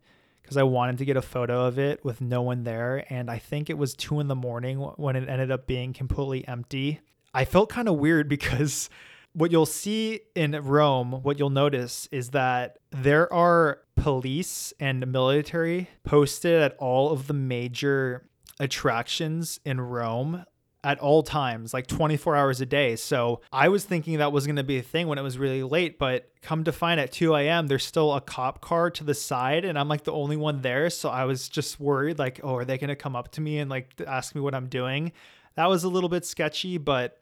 because 0.45 0.57
I 0.57 0.63
wanted 0.63 0.99
to 0.99 1.05
get 1.05 1.17
a 1.17 1.23
photo 1.23 1.65
of 1.65 1.79
it 1.79 2.05
with 2.05 2.21
no 2.21 2.43
one 2.43 2.63
there. 2.65 3.03
And 3.09 3.31
I 3.31 3.39
think 3.39 3.71
it 3.71 3.79
was 3.79 3.95
two 3.95 4.19
in 4.19 4.27
the 4.27 4.35
morning 4.35 4.77
when 4.77 5.15
it 5.15 5.27
ended 5.27 5.49
up 5.49 5.65
being 5.65 5.91
completely 5.91 6.47
empty. 6.47 6.99
I 7.33 7.45
felt 7.45 7.69
kind 7.69 7.89
of 7.89 7.95
weird 7.95 8.29
because 8.29 8.91
what 9.33 9.51
you'll 9.51 9.65
see 9.65 10.19
in 10.35 10.51
Rome, 10.51 11.13
what 11.23 11.39
you'll 11.39 11.49
notice 11.49 12.07
is 12.11 12.29
that 12.29 12.77
there 12.91 13.31
are 13.33 13.81
police 13.95 14.71
and 14.79 15.11
military 15.11 15.89
posted 16.03 16.61
at 16.61 16.77
all 16.77 17.11
of 17.11 17.25
the 17.25 17.33
major 17.33 18.29
attractions 18.59 19.59
in 19.65 19.81
Rome 19.81 20.45
at 20.85 20.99
all 20.99 21.23
times, 21.23 21.73
like 21.73 21.87
24 21.87 22.35
hours 22.35 22.61
a 22.61 22.65
day. 22.65 22.95
So 22.95 23.41
I 23.51 23.69
was 23.69 23.83
thinking 23.83 24.19
that 24.19 24.31
was 24.31 24.45
going 24.45 24.57
to 24.57 24.63
be 24.63 24.77
a 24.77 24.83
thing 24.83 25.07
when 25.07 25.17
it 25.17 25.23
was 25.23 25.39
really 25.39 25.63
late, 25.63 25.97
but 25.97 26.29
come 26.43 26.63
to 26.65 26.71
find 26.71 26.99
at 26.99 27.11
2 27.11 27.35
a.m., 27.35 27.65
there's 27.65 27.83
still 27.83 28.13
a 28.13 28.21
cop 28.21 28.61
car 28.61 28.91
to 28.91 29.03
the 29.03 29.15
side, 29.15 29.65
and 29.65 29.79
I'm 29.79 29.89
like 29.89 30.03
the 30.03 30.11
only 30.11 30.37
one 30.37 30.61
there. 30.61 30.91
So 30.91 31.09
I 31.09 31.25
was 31.25 31.49
just 31.49 31.79
worried, 31.79 32.19
like, 32.19 32.39
oh, 32.43 32.55
are 32.55 32.65
they 32.65 32.77
going 32.77 32.89
to 32.89 32.95
come 32.95 33.15
up 33.15 33.31
to 33.31 33.41
me 33.41 33.57
and 33.57 33.67
like 33.67 33.99
ask 34.05 34.35
me 34.35 34.41
what 34.41 34.53
I'm 34.53 34.67
doing? 34.67 35.11
That 35.55 35.69
was 35.69 35.83
a 35.83 35.89
little 35.89 36.07
bit 36.09 36.23
sketchy, 36.23 36.77
but 36.77 37.19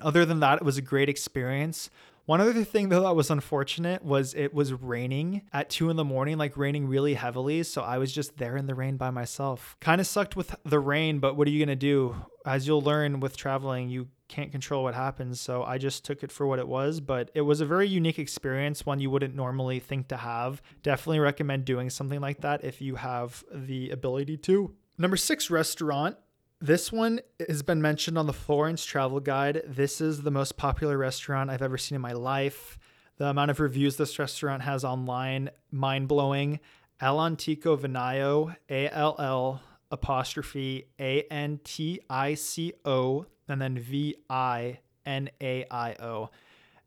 other 0.00 0.24
than 0.24 0.38
that, 0.40 0.58
it 0.58 0.64
was 0.64 0.78
a 0.78 0.82
great 0.82 1.08
experience. 1.08 1.90
One 2.26 2.40
other 2.40 2.64
thing 2.64 2.88
though 2.88 3.02
that 3.02 3.14
was 3.14 3.30
unfortunate 3.30 4.02
was 4.02 4.34
it 4.34 4.54
was 4.54 4.72
raining 4.72 5.42
at 5.52 5.68
two 5.68 5.90
in 5.90 5.96
the 5.96 6.04
morning, 6.04 6.38
like 6.38 6.56
raining 6.56 6.88
really 6.88 7.14
heavily. 7.14 7.62
So 7.64 7.82
I 7.82 7.98
was 7.98 8.12
just 8.12 8.38
there 8.38 8.56
in 8.56 8.66
the 8.66 8.74
rain 8.74 8.96
by 8.96 9.10
myself. 9.10 9.76
Kind 9.80 10.00
of 10.00 10.06
sucked 10.06 10.34
with 10.34 10.56
the 10.64 10.80
rain, 10.80 11.18
but 11.18 11.36
what 11.36 11.46
are 11.46 11.50
you 11.50 11.64
gonna 11.64 11.76
do? 11.76 12.16
As 12.46 12.66
you'll 12.66 12.80
learn 12.80 13.20
with 13.20 13.36
traveling, 13.36 13.90
you 13.90 14.08
can't 14.28 14.50
control 14.50 14.82
what 14.82 14.94
happens. 14.94 15.38
So 15.38 15.64
I 15.64 15.76
just 15.76 16.04
took 16.04 16.22
it 16.22 16.32
for 16.32 16.46
what 16.46 16.58
it 16.58 16.66
was, 16.66 17.00
but 17.00 17.30
it 17.34 17.42
was 17.42 17.60
a 17.60 17.66
very 17.66 17.88
unique 17.88 18.18
experience, 18.18 18.86
one 18.86 19.00
you 19.00 19.10
wouldn't 19.10 19.34
normally 19.34 19.78
think 19.78 20.08
to 20.08 20.16
have. 20.16 20.62
Definitely 20.82 21.20
recommend 21.20 21.66
doing 21.66 21.90
something 21.90 22.20
like 22.20 22.40
that 22.40 22.64
if 22.64 22.80
you 22.80 22.94
have 22.94 23.44
the 23.52 23.90
ability 23.90 24.38
to. 24.38 24.74
Number 24.96 25.16
six 25.16 25.50
restaurant 25.50 26.16
this 26.64 26.90
one 26.90 27.20
has 27.46 27.62
been 27.62 27.82
mentioned 27.82 28.16
on 28.16 28.26
the 28.26 28.32
Florence 28.32 28.86
Travel 28.86 29.20
Guide. 29.20 29.62
This 29.66 30.00
is 30.00 30.22
the 30.22 30.30
most 30.30 30.56
popular 30.56 30.96
restaurant 30.96 31.50
I've 31.50 31.60
ever 31.60 31.76
seen 31.76 31.96
in 31.96 32.00
my 32.00 32.12
life. 32.12 32.78
The 33.18 33.26
amount 33.26 33.50
of 33.50 33.60
reviews 33.60 33.98
this 33.98 34.18
restaurant 34.18 34.62
has 34.62 34.82
online, 34.82 35.50
mind 35.70 36.08
blowing. 36.08 36.60
All 37.02 37.22
Antico 37.22 37.76
Vinaio, 37.76 38.56
A 38.70 38.88
L 38.88 39.14
L 39.18 39.60
apostrophe 39.90 40.86
A 40.98 41.24
N 41.30 41.60
T 41.64 42.00
I 42.08 42.32
C 42.32 42.72
O, 42.86 43.26
and 43.46 43.60
then 43.60 43.78
V 43.78 44.16
I 44.30 44.78
N 45.04 45.28
A 45.42 45.66
I 45.70 45.92
O. 46.00 46.30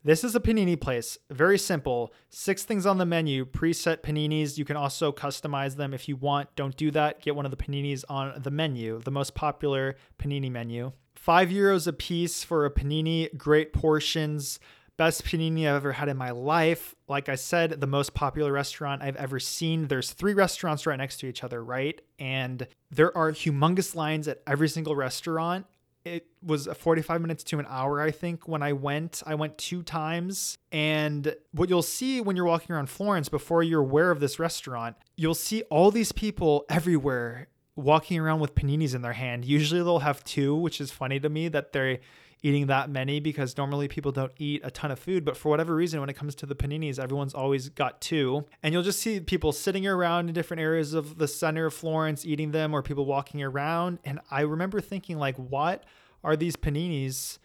This 0.07 0.23
is 0.23 0.37
a 0.37 0.39
panini 0.39 0.79
place. 0.79 1.17
Very 1.29 1.57
simple. 1.57 2.13
Six 2.29 2.63
things 2.63 2.85
on 2.85 2.97
the 2.97 3.05
menu, 3.05 3.43
preset 3.43 3.97
paninis. 4.03 4.57
You 4.57 4.63
can 4.63 4.77
also 4.77 5.11
customize 5.11 5.75
them 5.75 5.93
if 5.93 6.07
you 6.07 6.15
want. 6.15 6.55
Don't 6.55 6.77
do 6.77 6.91
that. 6.91 7.21
Get 7.21 7.35
one 7.35 7.43
of 7.43 7.51
the 7.51 7.57
paninis 7.57 8.05
on 8.07 8.41
the 8.41 8.49
menu, 8.49 9.01
the 9.03 9.11
most 9.11 9.35
popular 9.35 9.97
panini 10.17 10.49
menu. 10.49 10.93
Five 11.17 11.49
euros 11.49 11.87
a 11.87 11.91
piece 11.91 12.41
for 12.41 12.65
a 12.65 12.71
panini. 12.71 13.37
Great 13.37 13.73
portions. 13.73 14.61
Best 14.95 15.25
panini 15.25 15.67
I've 15.67 15.75
ever 15.75 15.91
had 15.91 16.07
in 16.07 16.15
my 16.15 16.31
life. 16.31 16.95
Like 17.09 17.27
I 17.27 17.35
said, 17.35 17.81
the 17.81 17.85
most 17.85 18.13
popular 18.13 18.53
restaurant 18.53 19.01
I've 19.01 19.17
ever 19.17 19.41
seen. 19.41 19.89
There's 19.89 20.13
three 20.13 20.33
restaurants 20.33 20.87
right 20.87 20.95
next 20.95 21.17
to 21.17 21.27
each 21.27 21.43
other, 21.43 21.61
right? 21.61 21.99
And 22.17 22.65
there 22.89 23.15
are 23.17 23.33
humongous 23.33 23.93
lines 23.93 24.29
at 24.29 24.41
every 24.47 24.69
single 24.69 24.95
restaurant 24.95 25.65
it 26.15 26.27
was 26.41 26.67
45 26.67 27.21
minutes 27.21 27.43
to 27.43 27.59
an 27.59 27.65
hour 27.69 28.01
i 28.01 28.11
think 28.11 28.47
when 28.47 28.63
i 28.63 28.73
went. 28.73 29.23
I 29.25 29.35
went 29.35 29.57
two 29.57 29.83
times. 29.83 30.57
And 30.71 31.35
what 31.51 31.69
you'll 31.69 31.81
see 31.81 32.21
when 32.21 32.35
you're 32.35 32.45
walking 32.45 32.75
around 32.75 32.89
florence 32.89 33.29
before 33.29 33.63
you're 33.63 33.81
aware 33.81 34.11
of 34.11 34.19
this 34.19 34.39
restaurant 34.39 34.95
you'll 35.15 35.35
see 35.35 35.61
all 35.63 35.91
these 35.91 36.11
people 36.11 36.65
everywhere 36.69 37.47
walking 37.75 38.19
around 38.19 38.39
with 38.39 38.55
paninis 38.55 38.95
in 38.95 39.01
their 39.01 39.13
hand. 39.13 39.45
Usually 39.45 39.81
they'll 39.81 39.99
have 39.99 40.23
two 40.23 40.55
which 40.55 40.81
is 40.81 40.91
funny 40.91 41.19
to 41.19 41.29
me 41.29 41.47
that 41.49 41.73
they're 41.73 41.99
eating 42.43 42.67
that 42.67 42.89
many 42.89 43.19
because 43.19 43.57
normally 43.57 43.87
people 43.87 44.11
don't 44.11 44.31
eat 44.37 44.61
a 44.63 44.71
ton 44.71 44.91
of 44.91 44.99
food 44.99 45.25
but 45.25 45.35
for 45.35 45.49
whatever 45.49 45.75
reason 45.75 45.99
when 45.99 46.09
it 46.09 46.15
comes 46.15 46.35
to 46.35 46.45
the 46.45 46.55
paninis 46.55 46.99
everyone's 46.99 47.33
always 47.33 47.69
got 47.69 47.99
two. 48.01 48.45
And 48.61 48.73
you'll 48.73 48.83
just 48.83 48.99
see 48.99 49.19
people 49.19 49.51
sitting 49.51 49.87
around 49.87 50.29
in 50.29 50.33
different 50.33 50.61
areas 50.61 50.93
of 50.93 51.17
the 51.17 51.27
center 51.27 51.65
of 51.65 51.73
Florence 51.73 52.25
eating 52.25 52.51
them 52.51 52.73
or 52.73 52.81
people 52.81 53.05
walking 53.05 53.41
around. 53.41 53.99
And 54.03 54.19
I 54.29 54.41
remember 54.41 54.81
thinking 54.81 55.17
like 55.17 55.35
what 55.37 55.83
are 56.23 56.35
these 56.35 56.55
paninis? 56.55 57.39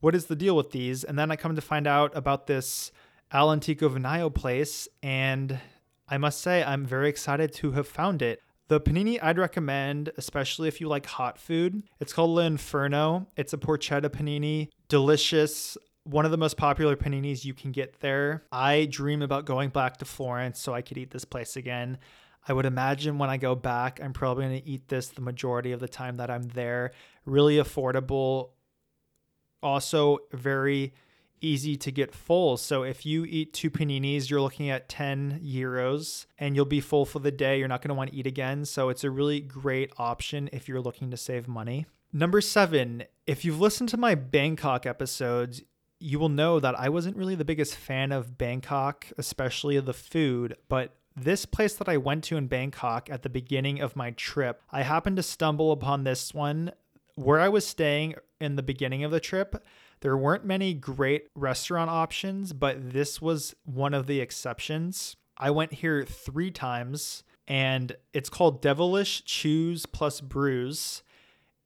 What 0.00 0.14
is 0.14 0.26
the 0.26 0.36
deal 0.36 0.56
with 0.56 0.70
these? 0.70 1.04
And 1.04 1.18
then 1.18 1.30
I 1.30 1.36
come 1.36 1.54
to 1.56 1.62
find 1.62 1.86
out 1.86 2.16
about 2.16 2.46
this 2.46 2.92
All 3.32 3.52
Antico 3.52 3.88
Vinaio 3.88 4.34
place 4.34 4.88
and 5.02 5.58
I 6.06 6.18
must 6.18 6.42
say 6.42 6.62
I'm 6.62 6.84
very 6.84 7.08
excited 7.08 7.52
to 7.54 7.72
have 7.72 7.88
found 7.88 8.20
it 8.20 8.42
the 8.74 8.80
panini 8.80 9.18
I'd 9.22 9.38
recommend, 9.38 10.10
especially 10.16 10.68
if 10.68 10.80
you 10.80 10.88
like 10.88 11.06
hot 11.06 11.38
food, 11.38 11.84
it's 12.00 12.12
called 12.12 12.30
L'Inferno. 12.30 13.28
It's 13.36 13.52
a 13.52 13.58
porchetta 13.58 14.08
panini, 14.08 14.68
delicious. 14.88 15.78
One 16.02 16.24
of 16.24 16.32
the 16.32 16.36
most 16.36 16.56
popular 16.56 16.96
paninis 16.96 17.44
you 17.44 17.54
can 17.54 17.70
get 17.70 18.00
there. 18.00 18.42
I 18.50 18.86
dream 18.90 19.22
about 19.22 19.44
going 19.44 19.70
back 19.70 19.98
to 19.98 20.04
Florence 20.04 20.58
so 20.60 20.74
I 20.74 20.82
could 20.82 20.98
eat 20.98 21.12
this 21.12 21.24
place 21.24 21.56
again. 21.56 21.98
I 22.46 22.52
would 22.52 22.66
imagine 22.66 23.16
when 23.16 23.30
I 23.30 23.36
go 23.36 23.54
back, 23.54 24.00
I'm 24.02 24.12
probably 24.12 24.44
going 24.44 24.60
to 24.60 24.68
eat 24.68 24.88
this 24.88 25.08
the 25.08 25.22
majority 25.22 25.72
of 25.72 25.80
the 25.80 25.88
time 25.88 26.18
that 26.18 26.30
I'm 26.30 26.42
there. 26.42 26.90
Really 27.24 27.56
affordable. 27.56 28.50
Also, 29.62 30.18
very 30.32 30.92
easy 31.44 31.76
to 31.76 31.90
get 31.90 32.14
full. 32.14 32.56
So 32.56 32.82
if 32.82 33.04
you 33.04 33.24
eat 33.24 33.52
two 33.52 33.70
paninis, 33.70 34.30
you're 34.30 34.40
looking 34.40 34.70
at 34.70 34.88
10 34.88 35.40
euros 35.44 36.26
and 36.38 36.56
you'll 36.56 36.64
be 36.64 36.80
full 36.80 37.04
for 37.04 37.18
the 37.18 37.30
day. 37.30 37.58
You're 37.58 37.68
not 37.68 37.82
going 37.82 37.90
to 37.90 37.94
want 37.94 38.10
to 38.10 38.16
eat 38.16 38.26
again. 38.26 38.64
So 38.64 38.88
it's 38.88 39.04
a 39.04 39.10
really 39.10 39.40
great 39.40 39.92
option 39.98 40.48
if 40.52 40.68
you're 40.68 40.80
looking 40.80 41.10
to 41.10 41.16
save 41.16 41.46
money. 41.46 41.86
Number 42.12 42.40
seven, 42.40 43.04
if 43.26 43.44
you've 43.44 43.60
listened 43.60 43.88
to 43.90 43.96
my 43.96 44.14
Bangkok 44.14 44.86
episodes, 44.86 45.62
you 45.98 46.18
will 46.18 46.28
know 46.28 46.60
that 46.60 46.78
I 46.78 46.88
wasn't 46.88 47.16
really 47.16 47.34
the 47.34 47.44
biggest 47.44 47.76
fan 47.76 48.12
of 48.12 48.38
Bangkok, 48.38 49.06
especially 49.18 49.78
the 49.80 49.92
food, 49.92 50.56
but 50.68 50.96
this 51.16 51.46
place 51.46 51.74
that 51.74 51.88
I 51.88 51.96
went 51.96 52.24
to 52.24 52.36
in 52.36 52.48
Bangkok 52.48 53.08
at 53.10 53.22
the 53.22 53.28
beginning 53.28 53.80
of 53.80 53.96
my 53.96 54.10
trip, 54.12 54.62
I 54.70 54.82
happened 54.82 55.16
to 55.16 55.22
stumble 55.22 55.72
upon 55.72 56.04
this 56.04 56.34
one 56.34 56.72
where 57.14 57.40
I 57.40 57.48
was 57.48 57.66
staying 57.66 58.14
in 58.40 58.56
the 58.56 58.62
beginning 58.62 59.04
of 59.04 59.10
the 59.10 59.20
trip. 59.20 59.64
There 60.00 60.16
weren't 60.16 60.44
many 60.44 60.74
great 60.74 61.28
restaurant 61.34 61.90
options, 61.90 62.52
but 62.52 62.92
this 62.92 63.20
was 63.22 63.54
one 63.64 63.94
of 63.94 64.06
the 64.06 64.20
exceptions. 64.20 65.16
I 65.36 65.50
went 65.50 65.74
here 65.74 66.04
three 66.04 66.50
times 66.50 67.24
and 67.46 67.94
it's 68.12 68.30
called 68.30 68.62
Devilish 68.62 69.24
Chews 69.24 69.86
Plus 69.86 70.20
Brews. 70.20 71.02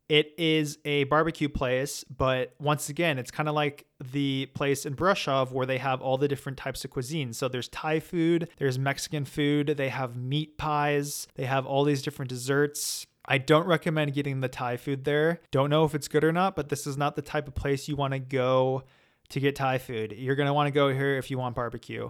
It 0.08 0.32
is 0.38 0.78
a 0.87 1.04
barbecue 1.04 1.50
place, 1.50 2.02
but 2.04 2.54
once 2.58 2.88
again, 2.88 3.18
it's 3.18 3.30
kind 3.30 3.47
of 3.47 3.54
like 3.54 3.85
the 4.12 4.47
place 4.54 4.87
in 4.87 4.97
Brasov 4.97 5.52
where 5.52 5.66
they 5.66 5.76
have 5.76 6.00
all 6.00 6.16
the 6.16 6.28
different 6.28 6.56
types 6.56 6.82
of 6.85 6.90
cuisine. 6.90 7.35
So 7.35 7.47
there's 7.47 7.68
Thai 7.68 8.00
food, 8.00 8.49
there's 8.56 8.78
Mexican 8.78 9.26
food, 9.26 9.75
they 9.76 9.90
have 9.90 10.16
meat 10.16 10.56
pies, 10.56 11.28
they 11.35 11.44
have 11.44 11.66
all 11.66 11.85
these 11.85 12.00
different 12.00 12.30
desserts. 12.30 13.06
I 13.30 13.37
don't 13.37 13.66
recommend 13.66 14.14
getting 14.14 14.40
the 14.40 14.49
Thai 14.49 14.78
food 14.78 15.04
there. 15.04 15.40
Don't 15.50 15.68
know 15.68 15.85
if 15.85 15.94
it's 15.94 16.08
good 16.08 16.25
or 16.25 16.32
not, 16.32 16.56
but 16.56 16.70
this 16.70 16.87
is 16.87 16.97
not 16.97 17.14
the 17.14 17.23
type 17.23 17.47
of 17.47 17.54
place 17.54 17.87
you 17.87 17.94
want 17.94 18.14
to 18.14 18.18
go 18.18 18.85
to 19.28 19.38
get 19.38 19.54
Thai 19.54 19.76
food. 19.76 20.14
You're 20.16 20.35
going 20.35 20.47
to 20.47 20.54
want 20.54 20.66
to 20.68 20.73
go 20.73 20.88
here 20.88 21.18
if 21.18 21.30
you 21.30 21.37
want 21.37 21.54
barbecue. 21.54 22.08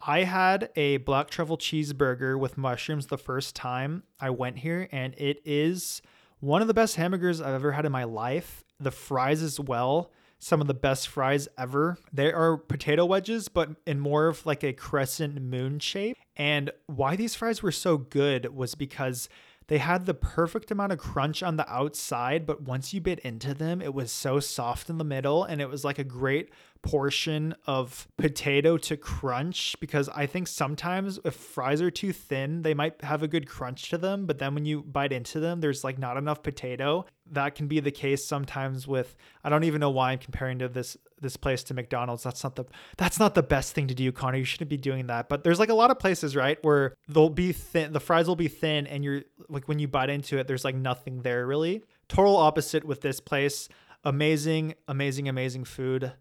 I 0.00 0.22
had 0.22 0.70
a 0.74 0.96
black 0.98 1.28
truffle 1.28 1.58
cheeseburger 1.58 2.38
with 2.38 2.56
mushrooms 2.56 3.06
the 3.06 3.18
first 3.18 3.54
time 3.54 4.04
I 4.18 4.30
went 4.30 4.58
here, 4.58 4.88
and 4.92 5.14
it 5.18 5.42
is 5.44 6.00
one 6.40 6.62
of 6.62 6.68
the 6.68 6.74
best 6.74 6.96
hamburgers 6.96 7.42
I've 7.42 7.54
ever 7.54 7.72
had 7.72 7.84
in 7.84 7.92
my 7.92 8.04
life. 8.04 8.64
The 8.80 8.90
fries 8.90 9.42
as 9.42 9.60
well, 9.60 10.10
some 10.38 10.62
of 10.62 10.68
the 10.68 10.74
best 10.74 11.08
fries 11.08 11.48
ever. 11.58 11.98
They 12.14 12.32
are 12.32 12.56
potato 12.56 13.04
wedges, 13.04 13.48
but 13.48 13.70
in 13.86 14.00
more 14.00 14.28
of 14.28 14.46
like 14.46 14.64
a 14.64 14.72
crescent 14.72 15.40
moon 15.40 15.80
shape. 15.80 16.16
And 16.34 16.70
why 16.86 17.16
these 17.16 17.34
fries 17.34 17.62
were 17.62 17.72
so 17.72 17.98
good 17.98 18.54
was 18.54 18.74
because 18.74 19.28
They 19.68 19.78
had 19.78 20.06
the 20.06 20.14
perfect 20.14 20.70
amount 20.70 20.92
of 20.92 20.98
crunch 20.98 21.42
on 21.42 21.56
the 21.56 21.68
outside, 21.72 22.46
but 22.46 22.62
once 22.62 22.94
you 22.94 23.00
bit 23.00 23.18
into 23.20 23.52
them, 23.52 23.82
it 23.82 23.92
was 23.92 24.12
so 24.12 24.38
soft 24.38 24.88
in 24.88 24.98
the 24.98 25.04
middle 25.04 25.42
and 25.42 25.60
it 25.60 25.68
was 25.68 25.84
like 25.84 25.98
a 25.98 26.04
great 26.04 26.50
portion 26.82 27.52
of 27.66 28.06
potato 28.16 28.76
to 28.76 28.96
crunch 28.96 29.74
because 29.80 30.08
I 30.10 30.26
think 30.26 30.46
sometimes 30.46 31.18
if 31.24 31.34
fries 31.34 31.82
are 31.82 31.90
too 31.90 32.12
thin, 32.12 32.62
they 32.62 32.74
might 32.74 33.02
have 33.02 33.24
a 33.24 33.28
good 33.28 33.48
crunch 33.48 33.90
to 33.90 33.98
them, 33.98 34.24
but 34.24 34.38
then 34.38 34.54
when 34.54 34.64
you 34.64 34.82
bite 34.82 35.12
into 35.12 35.40
them, 35.40 35.60
there's 35.60 35.82
like 35.82 35.98
not 35.98 36.16
enough 36.16 36.44
potato. 36.44 37.04
That 37.32 37.56
can 37.56 37.66
be 37.66 37.80
the 37.80 37.90
case 37.90 38.24
sometimes 38.24 38.86
with 38.86 39.16
I 39.42 39.48
don't 39.48 39.64
even 39.64 39.80
know 39.80 39.90
why 39.90 40.12
I'm 40.12 40.18
comparing 40.18 40.60
to 40.60 40.68
this 40.68 40.96
this 41.20 41.36
place 41.36 41.62
to 41.64 41.74
McDonald's. 41.74 42.22
That's 42.22 42.42
not 42.44 42.56
the 42.56 42.64
that's 42.96 43.18
not 43.18 43.34
the 43.34 43.42
best 43.42 43.74
thing 43.74 43.88
to 43.88 43.94
do, 43.94 44.12
Connor. 44.12 44.38
You 44.38 44.44
shouldn't 44.44 44.70
be 44.70 44.76
doing 44.76 45.06
that. 45.06 45.28
But 45.28 45.44
there's 45.44 45.58
like 45.58 45.68
a 45.68 45.74
lot 45.74 45.90
of 45.90 45.98
places, 45.98 46.36
right, 46.36 46.58
where 46.62 46.94
they'll 47.08 47.30
be 47.30 47.52
thin, 47.52 47.92
the 47.92 48.00
fries 48.00 48.28
will 48.28 48.36
be 48.36 48.48
thin, 48.48 48.86
and 48.86 49.04
you're 49.04 49.22
like 49.48 49.68
when 49.68 49.78
you 49.78 49.88
bite 49.88 50.10
into 50.10 50.38
it, 50.38 50.46
there's 50.46 50.64
like 50.64 50.74
nothing 50.74 51.22
there 51.22 51.46
really. 51.46 51.82
Total 52.08 52.36
opposite 52.36 52.84
with 52.84 53.00
this 53.00 53.20
place. 53.20 53.68
Amazing, 54.04 54.74
amazing, 54.86 55.28
amazing 55.28 55.64
food. 55.64 56.12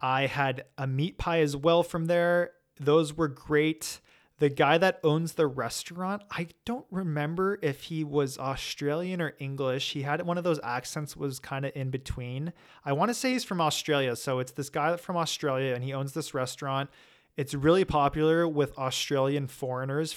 I 0.00 0.26
had 0.26 0.64
a 0.78 0.86
meat 0.86 1.18
pie 1.18 1.40
as 1.40 1.56
well 1.56 1.82
from 1.82 2.06
there. 2.06 2.52
Those 2.78 3.16
were 3.16 3.28
great. 3.28 4.00
The 4.40 4.48
guy 4.48 4.78
that 4.78 5.00
owns 5.04 5.34
the 5.34 5.46
restaurant, 5.46 6.22
I 6.30 6.48
don't 6.64 6.86
remember 6.90 7.58
if 7.60 7.82
he 7.84 8.04
was 8.04 8.38
Australian 8.38 9.20
or 9.20 9.34
English. 9.38 9.92
He 9.92 10.00
had 10.00 10.22
one 10.22 10.38
of 10.38 10.44
those 10.44 10.58
accents 10.64 11.14
was 11.14 11.38
kind 11.38 11.66
of 11.66 11.72
in 11.74 11.90
between. 11.90 12.54
I 12.82 12.94
want 12.94 13.10
to 13.10 13.14
say 13.14 13.32
he's 13.32 13.44
from 13.44 13.60
Australia. 13.60 14.16
So 14.16 14.38
it's 14.38 14.52
this 14.52 14.70
guy 14.70 14.96
from 14.96 15.18
Australia 15.18 15.74
and 15.74 15.84
he 15.84 15.92
owns 15.92 16.14
this 16.14 16.32
restaurant. 16.32 16.88
It's 17.36 17.52
really 17.52 17.84
popular 17.84 18.48
with 18.48 18.76
Australian 18.78 19.46
foreigners 19.46 20.14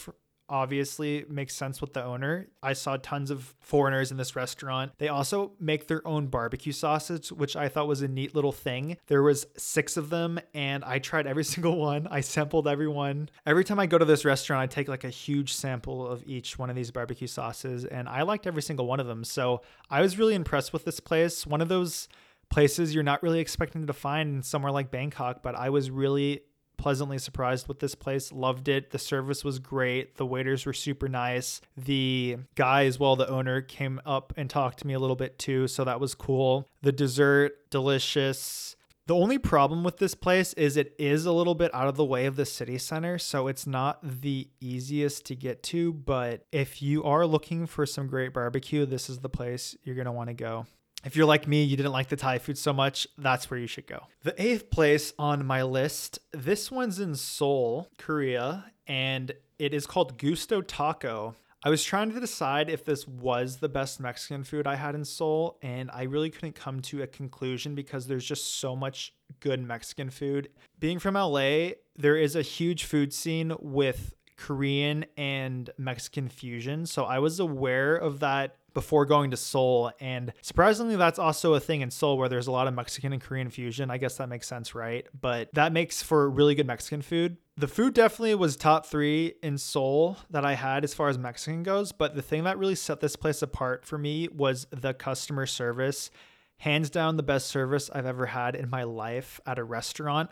obviously 0.50 1.26
makes 1.30 1.56
sense 1.56 1.82
with 1.82 1.94
the 1.94 2.04
owner. 2.04 2.48
I 2.62 2.74
saw 2.74 2.98
tons 2.98 3.32
of 3.32 3.56
foreigners 3.60 4.12
in 4.12 4.18
this 4.18 4.36
restaurant. 4.36 4.92
They 4.98 5.08
also 5.08 5.54
make 5.60 5.88
their 5.88 6.06
own 6.08 6.28
barbecue 6.28 6.72
sausage, 6.72 7.32
which 7.32 7.56
I 7.56 7.70
thought 7.70 7.88
was 7.88 8.02
a 8.02 8.08
neat 8.08 8.36
little 8.36 8.52
thing. 8.52 8.98
There 9.08 9.24
was 9.24 9.46
6 9.58 9.98
of 9.98 10.10
them 10.10 10.40
and 10.54 10.84
I 10.84 11.00
tried 11.00 11.28
every 11.28 11.44
single 11.54 11.78
one. 11.78 12.08
I 12.10 12.22
sampled 12.22 12.68
every 12.68 12.88
one. 12.88 13.30
Every 13.46 13.64
time 13.64 13.80
I 13.80 13.86
go 13.86 13.98
to 13.98 14.06
this 14.06 14.26
restaurant, 14.26 14.62
I 14.62 14.68
take 14.68 14.88
like 14.88 15.04
a 15.04 15.10
huge 15.10 15.54
sample 15.54 16.08
of 16.08 16.24
each 16.28 16.58
one 16.60 16.70
of 16.70 16.76
these 16.76 16.92
barbecue 16.92 17.28
sauces 17.28 17.86
and 17.86 18.08
I 18.08 18.24
liked 18.24 18.48
every 18.48 18.62
single 18.62 18.88
one 18.88 19.00
of 19.00 19.08
them. 19.08 19.24
So, 19.24 19.62
I 19.90 20.02
was 20.02 20.18
really 20.18 20.34
impressed 20.34 20.74
with 20.74 20.86
this 20.86 21.00
place. 21.00 21.46
One 21.46 21.62
of 21.62 21.70
those 21.70 22.08
places 22.50 22.94
you're 22.94 23.04
not 23.04 23.24
really 23.24 23.40
expecting 23.40 23.88
to 23.88 23.94
find 23.94 24.46
somewhere 24.46 24.72
like 24.72 24.92
Bangkok, 24.92 25.42
but 25.42 25.56
I 25.56 25.70
was 25.70 25.90
really 25.90 26.42
pleasantly 26.77 27.18
surprised 27.18 27.68
with 27.68 27.80
this 27.80 27.96
place. 27.96 28.32
Loved 28.32 28.68
it. 28.68 28.92
The 28.92 29.00
service 29.00 29.44
was 29.44 29.60
great. 29.60 30.18
The 30.18 30.25
waiters 30.25 30.65
were 30.65 30.74
super 30.74 31.08
nice. 31.08 31.62
The 31.77 32.38
guy, 32.56 32.86
as 32.86 33.00
well, 33.00 33.15
the 33.15 33.30
owner, 33.30 33.62
came 33.62 34.01
up 34.06 34.34
and 34.38 34.50
talked 34.50 34.80
to 34.80 34.88
me 34.88 34.94
a 34.94 35.00
little 35.00 35.15
bit 35.15 35.39
too. 35.39 35.68
So 35.68 35.84
that 35.84 36.00
was 36.00 36.15
cool. 36.15 36.68
The 36.82 36.92
dessert, 36.92 37.70
delicious. 37.70 38.75
The 39.06 39.15
only 39.15 39.38
problem 39.38 39.84
with 39.84 39.98
this 39.98 40.15
place 40.15 40.53
is 40.53 40.77
it 40.77 40.96
is 40.98 41.25
a 41.25 41.34
little 41.34 41.56
bit 41.56 41.75
out 41.75 41.89
of 41.89 41.98
the 41.98 42.06
way 42.06 42.25
of 42.25 42.38
the 42.38 42.46
city 42.46 42.77
center, 42.77 43.18
so 43.18 43.50
it's 43.50 43.68
not 43.68 44.00
the 44.01 44.48
easiest 44.62 45.25
to 45.25 45.36
get 45.36 45.62
to. 45.63 45.92
But 45.92 46.46
if 46.53 46.82
you 46.82 47.03
are 47.03 47.25
looking 47.25 47.65
for 47.65 47.86
some 47.86 48.08
great 48.08 48.34
barbecue, 48.34 48.86
this 48.86 49.10
is 49.10 49.20
the 49.20 49.27
place 49.27 49.75
you're 49.84 49.96
going 49.96 50.06
to 50.06 50.13
want 50.13 50.30
to 50.30 50.34
go. 50.34 50.68
If 51.03 51.15
you're 51.15 51.25
like 51.25 51.48
me, 51.48 51.63
you 51.63 51.75
didn't 51.75 51.91
like 51.91 52.07
the 52.07 52.15
Thai 52.15 52.38
food 52.38 52.57
so 52.57 52.72
much, 52.72 53.07
that's 53.17 53.51
where 53.51 53.60
you 53.60 53.67
should 53.67 53.88
go. 53.88 54.03
The 54.24 54.41
eighth 54.41 54.69
place 54.69 55.13
on 55.19 55.45
my 55.45 55.63
list, 55.63 56.19
this 56.31 56.72
one's 56.72 57.00
in 57.00 57.15
Seoul, 57.15 57.89
Korea, 57.98 58.72
and 58.88 59.33
it 59.60 59.74
is 59.74 59.86
called 59.86 60.17
Gusto 60.17 60.62
Taco. 60.62 61.36
I 61.65 61.69
was 61.69 61.83
trying 61.83 62.12
to 62.12 62.19
decide 62.19 62.69
if 62.69 62.83
this 62.83 63.07
was 63.07 63.57
the 63.57 63.69
best 63.69 64.00
Mexican 64.00 64.43
food 64.43 64.67
I 64.67 64.75
had 64.75 64.95
in 64.95 65.05
Seoul, 65.05 65.57
and 65.62 65.89
I 65.91 66.03
really 66.03 66.29
couldn't 66.29 66.55
come 66.55 66.81
to 66.81 67.03
a 67.03 67.07
conclusion 67.07 67.75
because 67.75 68.07
there's 68.07 68.25
just 68.25 68.60
so 68.60 68.75
much 68.75 69.13
good 69.39 69.62
Mexican 69.62 70.10
food. 70.10 70.50
Being 70.79 71.00
from 71.00 71.15
LA, 71.15 71.69
there 71.98 72.17
is 72.17 72.36
a 72.36 72.41
huge 72.41 72.83
food 72.86 73.13
scene 73.13 73.53
with 73.60 74.13
Korean 74.35 75.05
and 75.16 75.70
Mexican 75.77 76.27
fusion. 76.27 76.85
So 76.85 77.05
I 77.05 77.20
was 77.20 77.39
aware 77.39 77.96
of 77.96 78.20
that 78.20 78.57
before 78.74 79.05
going 79.05 79.31
to 79.31 79.38
Seoul. 79.38 79.92
And 80.00 80.33
surprisingly, 80.42 80.96
that's 80.96 81.20
also 81.20 81.53
a 81.53 81.59
thing 81.59 81.81
in 81.81 81.92
Seoul 81.92 82.18
where 82.18 82.29
there's 82.29 82.48
a 82.48 82.51
lot 82.51 82.68
of 82.68 82.74
Mexican 82.74 83.14
and 83.14 83.22
Korean 83.22 83.50
fusion. 83.50 83.92
I 83.92 83.98
guess 83.98 84.18
that 84.18 84.29
makes 84.29 84.48
sense, 84.48 84.75
right? 84.75 85.07
But 85.20 85.50
that 85.53 85.74
makes 85.74 86.01
for 86.01 86.29
really 86.29 86.55
good 86.55 86.68
Mexican 86.68 87.01
food. 87.01 87.38
The 87.55 87.68
food 87.68 87.94
definitely 87.94 88.36
was 88.36 88.55
top 88.55 88.86
three 88.86 89.36
in 89.44 89.57
Seoul 89.57 90.18
that 90.31 90.44
I 90.44 90.55
had 90.55 90.83
as 90.83 90.94
far 90.94 91.09
as 91.09 91.18
Mexican 91.18 91.64
goes. 91.64 91.92
But 91.92 92.16
the 92.16 92.22
thing 92.22 92.44
that 92.46 92.57
really 92.57 92.75
set 92.75 93.00
this 93.00 93.16
place 93.16 93.42
apart 93.42 93.86
for 93.86 93.98
me 93.98 94.27
was 94.27 94.68
the 94.72 94.94
customer 94.94 95.46
service. 95.46 96.09
Hands 96.57 96.90
down, 96.90 97.18
the 97.18 97.24
best 97.24 97.48
service 97.48 97.90
I've 97.94 98.05
ever 98.05 98.27
had 98.27 98.55
in 98.55 98.70
my 98.70 98.83
life 98.83 99.40
at 99.46 99.59
a 99.59 99.64
restaurant. 99.64 100.29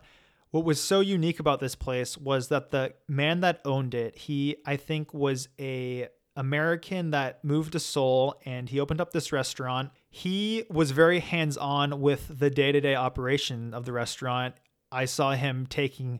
What 0.51 0.65
was 0.65 0.81
so 0.81 0.99
unique 0.99 1.39
about 1.39 1.59
this 1.59 1.75
place 1.75 2.17
was 2.17 2.49
that 2.49 2.71
the 2.71 2.93
man 3.07 3.39
that 3.41 3.61
owned 3.63 3.93
it, 3.93 4.17
he, 4.17 4.57
I 4.65 4.75
think, 4.75 5.13
was 5.13 5.47
a 5.59 6.09
American 6.41 7.11
that 7.11 7.43
moved 7.45 7.73
to 7.73 7.79
Seoul 7.79 8.35
and 8.45 8.67
he 8.67 8.79
opened 8.79 8.99
up 8.99 9.13
this 9.13 9.31
restaurant. 9.31 9.91
He 10.09 10.63
was 10.71 10.89
very 10.89 11.19
hands 11.19 11.55
on 11.55 12.01
with 12.01 12.39
the 12.39 12.49
day 12.49 12.71
to 12.71 12.81
day 12.81 12.95
operation 12.95 13.75
of 13.75 13.85
the 13.85 13.93
restaurant. 13.93 14.55
I 14.91 15.05
saw 15.05 15.33
him 15.33 15.67
taking 15.67 16.19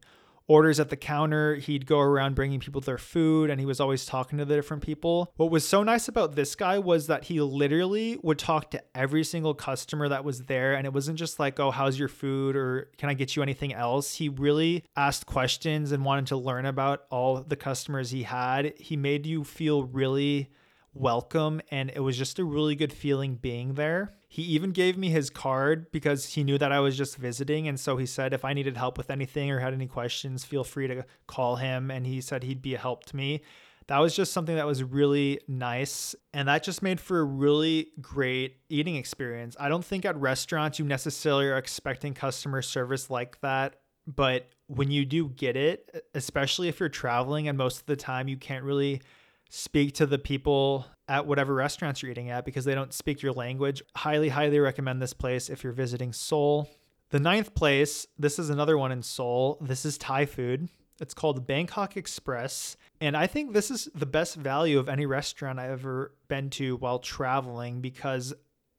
orders 0.51 0.81
at 0.81 0.89
the 0.89 0.97
counter. 0.97 1.55
He'd 1.55 1.85
go 1.85 2.01
around 2.01 2.35
bringing 2.35 2.59
people 2.59 2.81
their 2.81 2.97
food 2.97 3.49
and 3.49 3.57
he 3.57 3.65
was 3.65 3.79
always 3.79 4.05
talking 4.05 4.37
to 4.37 4.43
the 4.43 4.53
different 4.53 4.83
people. 4.83 5.31
What 5.37 5.49
was 5.49 5.65
so 5.65 5.81
nice 5.81 6.09
about 6.09 6.35
this 6.35 6.55
guy 6.55 6.77
was 6.77 7.07
that 7.07 7.23
he 7.23 7.39
literally 7.39 8.19
would 8.21 8.37
talk 8.37 8.69
to 8.71 8.83
every 8.93 9.23
single 9.23 9.53
customer 9.53 10.09
that 10.09 10.25
was 10.25 10.43
there. 10.43 10.73
And 10.73 10.85
it 10.85 10.91
wasn't 10.91 11.17
just 11.17 11.39
like, 11.39 11.57
oh, 11.61 11.71
how's 11.71 11.97
your 11.97 12.09
food 12.09 12.57
or 12.57 12.89
can 12.97 13.07
I 13.07 13.13
get 13.13 13.33
you 13.33 13.41
anything 13.41 13.73
else? 13.73 14.15
He 14.15 14.27
really 14.27 14.83
asked 14.97 15.25
questions 15.25 15.93
and 15.93 16.03
wanted 16.03 16.27
to 16.27 16.35
learn 16.35 16.65
about 16.65 17.03
all 17.09 17.41
the 17.41 17.55
customers 17.55 18.11
he 18.11 18.23
had. 18.23 18.73
He 18.77 18.97
made 18.97 19.25
you 19.25 19.45
feel 19.45 19.83
really 19.83 20.49
welcome 20.93 21.61
and 21.71 21.89
it 21.93 22.01
was 22.01 22.17
just 22.17 22.39
a 22.39 22.43
really 22.43 22.75
good 22.75 22.91
feeling 22.91 23.35
being 23.35 23.75
there. 23.75 24.13
He 24.27 24.43
even 24.43 24.71
gave 24.71 24.97
me 24.97 25.09
his 25.09 25.29
card 25.29 25.91
because 25.91 26.25
he 26.25 26.43
knew 26.43 26.57
that 26.57 26.71
I 26.71 26.79
was 26.79 26.97
just 26.97 27.17
visiting. 27.17 27.67
And 27.67 27.79
so 27.79 27.97
he 27.97 28.05
said, 28.05 28.33
if 28.33 28.45
I 28.45 28.53
needed 28.53 28.77
help 28.77 28.97
with 28.97 29.09
anything 29.09 29.51
or 29.51 29.59
had 29.59 29.73
any 29.73 29.87
questions, 29.87 30.45
feel 30.45 30.63
free 30.63 30.87
to 30.87 31.05
call 31.27 31.57
him. 31.57 31.91
And 31.91 32.05
he 32.05 32.21
said 32.21 32.43
he'd 32.43 32.61
be 32.61 32.75
a 32.75 32.77
help 32.77 33.05
to 33.07 33.15
me. 33.15 33.41
That 33.87 33.99
was 33.99 34.15
just 34.15 34.31
something 34.31 34.55
that 34.55 34.65
was 34.65 34.83
really 34.83 35.41
nice. 35.47 36.15
And 36.33 36.47
that 36.47 36.63
just 36.63 36.81
made 36.81 36.99
for 36.99 37.19
a 37.19 37.25
really 37.25 37.91
great 37.99 38.57
eating 38.69 38.95
experience. 38.95 39.57
I 39.59 39.69
don't 39.69 39.83
think 39.83 40.05
at 40.05 40.15
restaurants 40.15 40.79
you 40.79 40.85
necessarily 40.85 41.47
are 41.47 41.57
expecting 41.57 42.13
customer 42.13 42.61
service 42.61 43.09
like 43.09 43.39
that. 43.41 43.77
But 44.07 44.49
when 44.67 44.91
you 44.91 45.05
do 45.05 45.29
get 45.29 45.57
it, 45.57 46.05
especially 46.15 46.69
if 46.69 46.79
you're 46.79 46.89
traveling 46.89 47.47
and 47.47 47.57
most 47.57 47.81
of 47.81 47.85
the 47.85 47.97
time 47.97 48.27
you 48.27 48.37
can't 48.37 48.63
really 48.63 49.01
speak 49.53 49.93
to 49.93 50.05
the 50.05 50.17
people 50.17 50.85
at 51.09 51.27
whatever 51.27 51.53
restaurants 51.53 52.01
you're 52.01 52.11
eating 52.11 52.29
at 52.29 52.45
because 52.45 52.63
they 52.63 52.73
don't 52.73 52.93
speak 52.93 53.21
your 53.21 53.33
language. 53.33 53.83
Highly, 53.97 54.29
highly 54.29 54.59
recommend 54.59 55.01
this 55.01 55.13
place 55.13 55.49
if 55.49 55.61
you're 55.61 55.73
visiting 55.73 56.13
Seoul. 56.13 56.69
The 57.09 57.19
ninth 57.19 57.53
place, 57.53 58.07
this 58.17 58.39
is 58.39 58.49
another 58.49 58.77
one 58.77 58.93
in 58.93 59.03
Seoul. 59.03 59.57
This 59.59 59.85
is 59.85 59.97
Thai 59.97 60.25
food. 60.25 60.69
It's 61.01 61.13
called 61.13 61.45
Bangkok 61.45 61.97
Express. 61.97 62.77
And 63.01 63.17
I 63.17 63.27
think 63.27 63.51
this 63.51 63.69
is 63.69 63.89
the 63.93 64.05
best 64.05 64.37
value 64.37 64.79
of 64.79 64.87
any 64.87 65.05
restaurant 65.05 65.59
I've 65.59 65.71
ever 65.71 66.13
been 66.29 66.49
to 66.51 66.77
while 66.77 66.99
traveling 66.99 67.81
because 67.81 68.33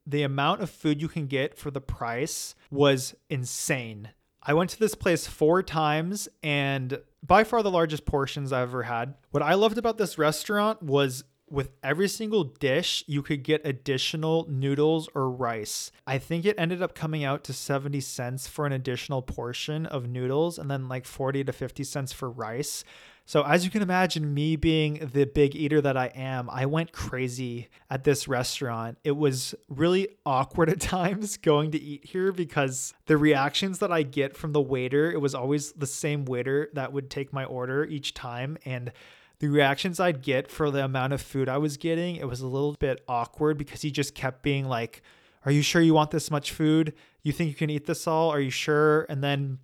the 0.07 0.23
amount 0.23 0.61
of 0.61 0.71
food 0.71 1.03
you 1.03 1.07
can 1.07 1.27
get 1.27 1.55
for 1.55 1.69
the 1.69 1.81
price 1.81 2.55
was 2.71 3.13
insane. 3.29 4.09
I 4.45 4.53
went 4.53 4.69
to 4.71 4.79
this 4.79 4.95
place 4.95 5.25
four 5.25 5.63
times 5.63 6.27
and 6.41 6.99
by 7.25 7.43
far 7.45 7.63
the 7.63 7.71
largest 7.71 8.05
portions 8.05 8.51
I've 8.51 8.69
ever 8.69 8.83
had. 8.83 9.15
What 9.31 9.43
I 9.43 9.53
loved 9.53 9.77
about 9.77 9.97
this 9.97 10.17
restaurant 10.17 10.83
was 10.83 11.23
with 11.49 11.69
every 11.83 12.09
single 12.09 12.43
dish, 12.45 13.03
you 13.05 13.21
could 13.21 13.43
get 13.43 13.65
additional 13.65 14.47
noodles 14.49 15.07
or 15.13 15.29
rice. 15.29 15.91
I 16.07 16.17
think 16.17 16.45
it 16.45 16.55
ended 16.57 16.81
up 16.81 16.95
coming 16.95 17.23
out 17.23 17.43
to 17.45 17.53
70 17.53 18.01
cents 18.01 18.47
for 18.47 18.65
an 18.65 18.73
additional 18.73 19.21
portion 19.21 19.85
of 19.85 20.09
noodles 20.09 20.57
and 20.57 20.69
then 20.69 20.89
like 20.89 21.05
40 21.05 21.43
to 21.43 21.53
50 21.53 21.83
cents 21.83 22.11
for 22.11 22.29
rice. 22.29 22.83
So, 23.25 23.43
as 23.43 23.63
you 23.63 23.71
can 23.71 23.81
imagine, 23.81 24.33
me 24.33 24.57
being 24.57 25.09
the 25.13 25.23
big 25.23 25.55
eater 25.55 25.79
that 25.79 25.95
I 25.95 26.07
am, 26.07 26.49
I 26.49 26.65
went 26.65 26.91
crazy 26.91 27.69
at 27.89 28.03
this 28.03 28.27
restaurant. 28.27 28.97
It 29.05 29.15
was 29.15 29.55
really 29.69 30.09
awkward 30.25 30.69
at 30.69 30.81
times 30.81 31.37
going 31.37 31.71
to 31.71 31.81
eat 31.81 32.05
here 32.05 32.33
because 32.33 32.93
the 33.05 33.15
reactions 33.15 33.79
that 33.79 33.93
I 33.93 34.03
get 34.03 34.35
from 34.35 34.51
the 34.51 34.61
waiter, 34.61 35.09
it 35.09 35.21
was 35.21 35.33
always 35.33 35.71
the 35.71 35.87
same 35.87 36.25
waiter 36.25 36.69
that 36.73 36.91
would 36.91 37.09
take 37.09 37.31
my 37.31 37.45
order 37.45 37.85
each 37.85 38.13
time. 38.13 38.57
And 38.65 38.91
the 39.39 39.47
reactions 39.47 40.01
I'd 40.01 40.21
get 40.21 40.51
for 40.51 40.69
the 40.69 40.83
amount 40.83 41.13
of 41.13 41.21
food 41.21 41.47
I 41.47 41.57
was 41.57 41.77
getting, 41.77 42.17
it 42.17 42.27
was 42.27 42.41
a 42.41 42.47
little 42.47 42.73
bit 42.73 43.03
awkward 43.07 43.57
because 43.57 43.81
he 43.81 43.89
just 43.89 44.15
kept 44.15 44.43
being 44.43 44.67
like, 44.67 45.01
Are 45.45 45.51
you 45.51 45.61
sure 45.61 45.81
you 45.81 45.93
want 45.93 46.11
this 46.11 46.29
much 46.29 46.51
food? 46.51 46.93
You 47.21 47.31
think 47.31 47.47
you 47.47 47.55
can 47.55 47.69
eat 47.69 47.85
this 47.85 48.05
all? 48.05 48.29
Are 48.31 48.41
you 48.41 48.49
sure? 48.49 49.03
And 49.03 49.23
then 49.23 49.59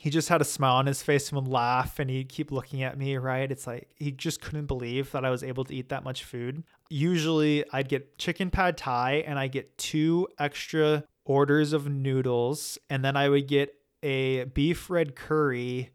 he 0.00 0.10
just 0.10 0.28
had 0.28 0.40
a 0.40 0.44
smile 0.44 0.76
on 0.76 0.86
his 0.86 1.02
face 1.02 1.28
and 1.30 1.40
would 1.40 1.50
laugh 1.50 1.98
and 1.98 2.08
he'd 2.08 2.28
keep 2.28 2.52
looking 2.52 2.82
at 2.82 2.96
me, 2.96 3.16
right? 3.16 3.50
It's 3.50 3.66
like 3.66 3.88
he 3.96 4.12
just 4.12 4.40
couldn't 4.40 4.66
believe 4.66 5.10
that 5.12 5.24
I 5.24 5.30
was 5.30 5.42
able 5.42 5.64
to 5.64 5.74
eat 5.74 5.88
that 5.88 6.04
much 6.04 6.24
food. 6.24 6.62
Usually 6.88 7.64
I'd 7.72 7.88
get 7.88 8.16
chicken 8.18 8.50
pad 8.50 8.76
thai 8.76 9.24
and 9.26 9.38
I 9.38 9.48
get 9.48 9.76
two 9.76 10.28
extra 10.38 11.04
orders 11.24 11.72
of 11.72 11.88
noodles 11.88 12.78
and 12.88 13.04
then 13.04 13.16
I 13.16 13.28
would 13.28 13.48
get 13.48 13.74
a 14.02 14.44
beef 14.44 14.88
red 14.88 15.16
curry 15.16 15.90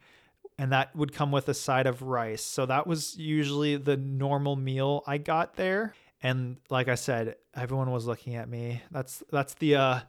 and 0.60 0.72
that 0.72 0.96
would 0.96 1.14
come 1.14 1.32
with 1.32 1.48
a 1.50 1.54
side 1.54 1.88
of 1.88 2.02
rice. 2.02 2.44
So 2.44 2.66
that 2.66 2.86
was 2.86 3.18
usually 3.18 3.78
the 3.78 3.98
normal 3.98 4.56
meal 4.56 5.04
I 5.08 5.18
got 5.18 5.56
there. 5.56 5.96
And 6.22 6.58
like 6.70 6.88
I 6.88 6.96
said, 6.96 7.36
everyone 7.56 7.92
was 7.92 8.06
looking 8.06 8.36
at 8.36 8.48
me. 8.50 8.82
That's 8.92 9.24
that's 9.32 9.56
the 9.56 9.76
uh 9.76 10.00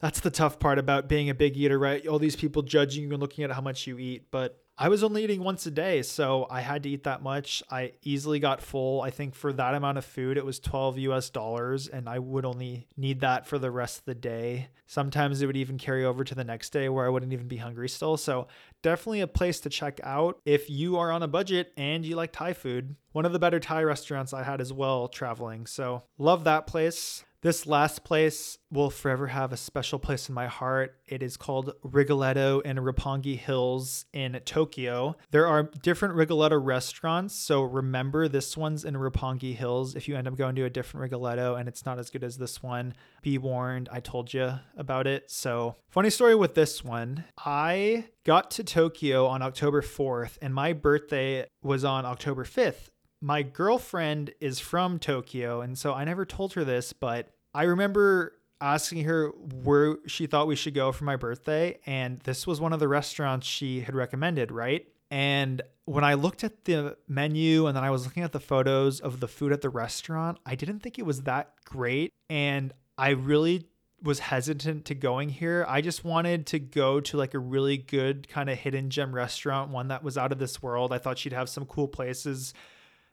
that's 0.00 0.20
the 0.20 0.30
tough 0.30 0.58
part 0.58 0.78
about 0.78 1.08
being 1.08 1.30
a 1.30 1.34
big 1.34 1.56
eater, 1.56 1.78
right? 1.78 2.06
All 2.06 2.18
these 2.18 2.36
people 2.36 2.62
judging 2.62 3.04
you 3.04 3.10
and 3.12 3.20
looking 3.20 3.44
at 3.44 3.52
how 3.52 3.60
much 3.60 3.86
you 3.86 3.98
eat, 3.98 4.30
but 4.30 4.60
I 4.82 4.88
was 4.88 5.04
only 5.04 5.22
eating 5.22 5.44
once 5.44 5.66
a 5.66 5.70
day, 5.70 6.00
so 6.00 6.46
I 6.48 6.62
had 6.62 6.84
to 6.84 6.88
eat 6.88 7.04
that 7.04 7.22
much. 7.22 7.62
I 7.70 7.92
easily 8.02 8.40
got 8.40 8.62
full. 8.62 9.02
I 9.02 9.10
think 9.10 9.34
for 9.34 9.52
that 9.52 9.74
amount 9.74 9.98
of 9.98 10.06
food, 10.06 10.38
it 10.38 10.44
was 10.46 10.58
12 10.58 10.96
US 11.00 11.28
dollars, 11.28 11.86
and 11.86 12.08
I 12.08 12.18
would 12.18 12.46
only 12.46 12.88
need 12.96 13.20
that 13.20 13.46
for 13.46 13.58
the 13.58 13.70
rest 13.70 13.98
of 13.98 14.04
the 14.06 14.14
day. 14.14 14.68
Sometimes 14.86 15.42
it 15.42 15.46
would 15.46 15.58
even 15.58 15.76
carry 15.76 16.02
over 16.06 16.24
to 16.24 16.34
the 16.34 16.44
next 16.44 16.70
day 16.70 16.88
where 16.88 17.04
I 17.04 17.10
wouldn't 17.10 17.34
even 17.34 17.46
be 17.46 17.58
hungry 17.58 17.90
still. 17.90 18.16
So, 18.16 18.48
definitely 18.80 19.20
a 19.20 19.26
place 19.26 19.60
to 19.60 19.68
check 19.68 20.00
out 20.02 20.40
if 20.46 20.70
you 20.70 20.96
are 20.96 21.12
on 21.12 21.22
a 21.22 21.28
budget 21.28 21.74
and 21.76 22.02
you 22.06 22.16
like 22.16 22.32
Thai 22.32 22.54
food. 22.54 22.96
One 23.12 23.26
of 23.26 23.34
the 23.34 23.38
better 23.38 23.60
Thai 23.60 23.82
restaurants 23.82 24.32
I 24.32 24.44
had 24.44 24.62
as 24.62 24.72
well 24.72 25.08
traveling. 25.08 25.66
So, 25.66 26.04
love 26.16 26.44
that 26.44 26.66
place. 26.66 27.22
This 27.42 27.66
last 27.66 28.04
place 28.04 28.58
will 28.70 28.90
forever 28.90 29.28
have 29.28 29.50
a 29.50 29.56
special 29.56 29.98
place 29.98 30.28
in 30.28 30.34
my 30.34 30.46
heart. 30.46 30.96
It 31.06 31.22
is 31.22 31.38
called 31.38 31.72
Rigoletto 31.82 32.60
in 32.60 32.76
Roppongi 32.76 33.38
Hills 33.38 34.04
in 34.12 34.38
Tokyo. 34.44 35.16
There 35.30 35.46
are 35.46 35.62
different 35.62 36.16
Rigoletto 36.16 36.58
restaurants, 36.58 37.34
so 37.34 37.62
remember 37.62 38.28
this 38.28 38.58
one's 38.58 38.84
in 38.84 38.94
Roppongi 38.94 39.56
Hills. 39.56 39.94
If 39.94 40.06
you 40.06 40.16
end 40.16 40.28
up 40.28 40.36
going 40.36 40.54
to 40.56 40.64
a 40.64 40.70
different 40.70 41.00
Rigoletto 41.00 41.54
and 41.54 41.66
it's 41.66 41.86
not 41.86 41.98
as 41.98 42.10
good 42.10 42.24
as 42.24 42.36
this 42.36 42.62
one, 42.62 42.92
be 43.22 43.38
warned, 43.38 43.88
I 43.90 44.00
told 44.00 44.34
you 44.34 44.58
about 44.76 45.06
it. 45.06 45.30
So, 45.30 45.76
funny 45.88 46.10
story 46.10 46.34
with 46.34 46.54
this 46.54 46.84
one. 46.84 47.24
I 47.38 48.04
got 48.24 48.50
to 48.52 48.64
Tokyo 48.64 49.26
on 49.26 49.40
October 49.40 49.80
4th 49.80 50.36
and 50.42 50.54
my 50.54 50.74
birthday 50.74 51.46
was 51.62 51.86
on 51.86 52.04
October 52.04 52.44
5th 52.44 52.90
my 53.20 53.42
girlfriend 53.42 54.32
is 54.40 54.58
from 54.58 54.98
Tokyo, 54.98 55.60
and 55.60 55.78
so 55.78 55.92
I 55.92 56.04
never 56.04 56.24
told 56.24 56.54
her 56.54 56.64
this, 56.64 56.92
but 56.92 57.34
I 57.54 57.64
remember 57.64 58.34
asking 58.60 59.04
her 59.04 59.28
where 59.28 59.96
she 60.06 60.26
thought 60.26 60.46
we 60.46 60.56
should 60.56 60.74
go 60.74 60.92
for 60.92 61.04
my 61.04 61.16
birthday, 61.16 61.78
and 61.86 62.20
this 62.20 62.46
was 62.46 62.60
one 62.60 62.72
of 62.72 62.80
the 62.80 62.88
restaurants 62.88 63.46
she 63.46 63.80
had 63.80 63.94
recommended, 63.94 64.50
right? 64.50 64.86
And 65.10 65.62
when 65.86 66.04
I 66.04 66.14
looked 66.14 66.44
at 66.44 66.64
the 66.64 66.96
menu 67.08 67.66
and 67.66 67.76
then 67.76 67.82
I 67.82 67.90
was 67.90 68.04
looking 68.04 68.22
at 68.22 68.32
the 68.32 68.40
photos 68.40 69.00
of 69.00 69.18
the 69.18 69.26
food 69.26 69.52
at 69.52 69.60
the 69.60 69.68
restaurant, 69.68 70.38
I 70.46 70.54
didn't 70.54 70.80
think 70.80 70.98
it 70.98 71.06
was 71.06 71.22
that 71.22 71.52
great. 71.64 72.12
And 72.28 72.72
I 72.96 73.10
really 73.10 73.66
was 74.02 74.20
hesitant 74.20 74.84
to 74.86 74.94
going 74.94 75.28
here. 75.28 75.66
I 75.68 75.80
just 75.80 76.04
wanted 76.04 76.46
to 76.48 76.58
go 76.58 77.00
to 77.00 77.16
like 77.16 77.34
a 77.34 77.40
really 77.40 77.76
good 77.76 78.28
kind 78.28 78.48
of 78.48 78.56
hidden 78.56 78.88
gem 78.88 79.12
restaurant, 79.12 79.70
one 79.70 79.88
that 79.88 80.04
was 80.04 80.16
out 80.16 80.32
of 80.32 80.38
this 80.38 80.62
world. 80.62 80.92
I 80.92 80.98
thought 80.98 81.18
she'd 81.18 81.32
have 81.32 81.48
some 81.48 81.66
cool 81.66 81.88
places 81.88 82.54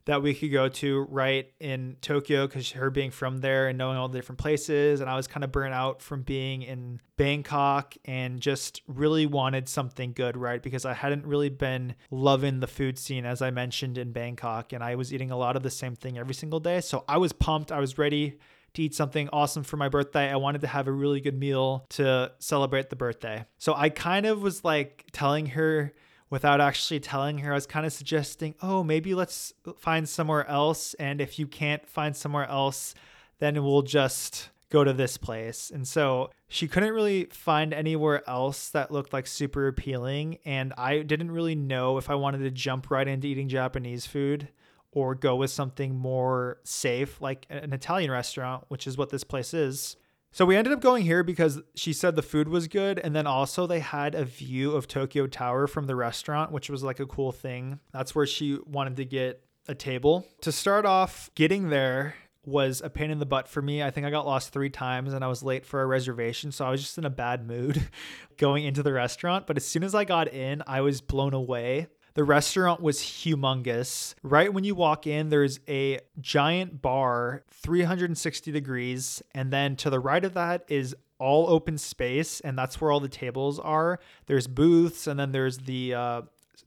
that 0.07 0.23
we 0.23 0.33
could 0.33 0.53
go 0.53 0.69
to 0.69 1.05
right 1.09 1.51
in 1.59 1.97
Tokyo 2.01 2.47
because 2.47 2.71
her 2.71 2.89
being 2.89 3.11
from 3.11 3.39
there 3.39 3.67
and 3.67 3.77
knowing 3.77 3.97
all 3.97 4.07
the 4.07 4.17
different 4.17 4.39
places. 4.39 5.01
And 5.01 5.09
I 5.09 5.17
was 5.17 5.27
kind 5.27 5.43
of 5.43 5.51
burnt 5.51 5.73
out 5.73 6.01
from 6.01 6.21
being 6.21 6.61
in 6.61 7.01
Bangkok 7.17 7.93
and 8.05 8.39
just 8.39 8.81
really 8.87 9.25
wanted 9.25 9.67
something 9.67 10.13
good, 10.13 10.37
right? 10.37 10.63
Because 10.63 10.85
I 10.85 10.93
hadn't 10.93 11.25
really 11.25 11.49
been 11.49 11.93
loving 12.09 12.61
the 12.61 12.67
food 12.67 12.97
scene 12.97 13.25
as 13.25 13.41
I 13.41 13.51
mentioned 13.51 13.97
in 13.97 14.13
Bangkok. 14.13 14.71
And 14.71 14.81
I 14.81 14.95
was 14.95 15.13
eating 15.13 15.29
a 15.29 15.37
lot 15.37 15.57
of 15.57 15.63
the 15.63 15.69
same 15.69 15.93
thing 15.93 16.17
every 16.17 16.33
single 16.33 16.61
day. 16.61 16.79
So 16.79 17.03
I 17.09 17.17
was 17.17 17.33
pumped. 17.33 17.73
I 17.73 17.81
was 17.81 17.97
ready 17.97 18.39
to 18.75 18.83
eat 18.83 18.95
something 18.95 19.27
awesome 19.33 19.63
for 19.63 19.75
my 19.75 19.89
birthday. 19.89 20.31
I 20.31 20.37
wanted 20.37 20.61
to 20.61 20.67
have 20.67 20.87
a 20.87 20.91
really 20.91 21.19
good 21.19 21.37
meal 21.37 21.85
to 21.89 22.31
celebrate 22.39 22.89
the 22.89 22.95
birthday. 22.95 23.45
So 23.57 23.73
I 23.75 23.89
kind 23.89 24.25
of 24.25 24.41
was 24.41 24.63
like 24.63 25.03
telling 25.11 25.47
her, 25.47 25.93
without 26.29 26.61
actually 26.61 26.99
telling 26.99 27.39
her. 27.39 27.51
I 27.51 27.55
was 27.55 27.65
kind 27.65 27.85
of 27.85 27.93
suggesting, 27.93 28.55
oh, 28.61 28.83
maybe 28.83 29.13
let's 29.13 29.53
find 29.77 30.07
somewhere 30.07 30.47
else. 30.47 30.93
And 30.95 31.21
if 31.21 31.39
you 31.39 31.47
can't 31.47 31.87
find 31.87 32.15
somewhere 32.15 32.47
else, 32.47 32.93
then 33.39 33.63
we'll 33.63 33.81
just 33.81 34.49
go 34.69 34.83
to 34.83 34.93
this 34.93 35.17
place. 35.17 35.71
And 35.73 35.87
so 35.87 36.29
she 36.49 36.67
couldn't 36.67 36.93
really 36.93 37.25
find 37.25 37.73
anywhere 37.73 38.27
else 38.29 38.69
that 38.69 38.91
looked 38.91 39.13
like 39.13 39.27
super 39.27 39.67
appealing. 39.67 40.39
And 40.45 40.73
I 40.77 40.99
didn't 40.99 41.31
really 41.31 41.55
know 41.55 41.97
if 41.97 42.09
I 42.09 42.15
wanted 42.15 42.39
to 42.39 42.51
jump 42.51 42.91
right 42.91 43.07
into 43.07 43.27
eating 43.27 43.47
Japanese 43.47 44.05
food 44.05 44.49
or 44.91 45.15
go 45.15 45.35
with 45.35 45.51
something 45.51 45.95
more 45.95 46.57
safe, 46.63 47.21
like 47.21 47.45
an 47.49 47.71
Italian 47.71 48.11
restaurant, 48.11 48.65
which 48.67 48.87
is 48.87 48.97
what 48.97 49.09
this 49.09 49.23
place 49.23 49.53
is. 49.53 49.95
So 50.37 50.45
we 50.45 50.55
ended 50.55 50.71
up 50.71 50.81
going 50.81 51.03
here 51.03 51.23
because 51.23 51.59
she 51.73 51.93
said 51.93 52.15
the 52.15 52.21
food 52.21 52.47
was 52.47 52.67
good. 52.67 52.99
And 52.99 53.15
then 53.15 53.25
also 53.25 53.65
they 53.65 53.79
had 53.79 54.13
a 54.13 54.23
view 54.23 54.73
of 54.75 54.87
Tokyo 54.87 55.25
Tower 55.25 55.65
from 55.65 55.87
the 55.87 55.95
restaurant, 55.95 56.51
which 56.51 56.69
was 56.69 56.83
like 56.83 56.99
a 56.99 57.07
cool 57.07 57.31
thing. 57.31 57.79
That's 57.91 58.13
where 58.13 58.27
she 58.27 58.59
wanted 58.67 58.97
to 58.97 59.05
get 59.05 59.43
a 59.67 59.73
table. 59.73 60.27
To 60.41 60.51
start 60.51 60.85
off, 60.85 61.31
getting 61.33 61.69
there 61.69 62.13
was 62.45 62.83
a 62.85 62.89
pain 62.91 63.09
in 63.09 63.17
the 63.17 63.25
butt 63.25 63.47
for 63.47 63.63
me. 63.63 63.81
I 63.81 63.89
think 63.89 64.05
I 64.05 64.11
got 64.11 64.27
lost 64.27 64.53
three 64.53 64.69
times 64.69 65.11
and 65.11 65.23
I 65.23 65.27
was 65.27 65.41
late 65.41 65.65
for 65.65 65.81
a 65.81 65.87
reservation. 65.87 66.51
So 66.51 66.67
I 66.67 66.69
was 66.69 66.81
just 66.81 66.99
in 66.99 67.05
a 67.05 67.09
bad 67.09 67.47
mood 67.47 67.87
going 68.37 68.63
into 68.63 68.83
the 68.83 68.93
restaurant. 68.93 69.47
But 69.47 69.57
as 69.57 69.65
soon 69.65 69.83
as 69.83 69.95
I 69.95 70.03
got 70.03 70.31
in, 70.31 70.61
I 70.67 70.81
was 70.81 71.01
blown 71.01 71.33
away. 71.33 71.87
The 72.17 72.23
restaurant 72.23 72.81
was 72.81 72.99
humongous. 72.99 74.15
Right 74.23 74.51
when 74.51 74.63
you 74.63 74.73
walk 74.73 75.05
in, 75.05 75.29
there's 75.29 75.59
a 75.67 75.99
giant 76.19 76.81
bar, 76.81 77.43
360 77.51 78.51
degrees. 78.51 79.21
And 79.35 79.53
then 79.53 79.75
to 79.75 79.91
the 79.91 79.99
right 79.99 80.25
of 80.25 80.33
that 80.33 80.65
is 80.67 80.95
all 81.19 81.47
open 81.47 81.77
space. 81.77 82.39
And 82.39 82.57
that's 82.57 82.81
where 82.81 82.91
all 82.91 82.99
the 82.99 83.07
tables 83.07 83.59
are. 83.59 83.99
There's 84.25 84.47
booths, 84.47 85.05
and 85.05 85.19
then 85.19 85.31
there's 85.31 85.59
the 85.59 85.93
uh, 85.93 86.21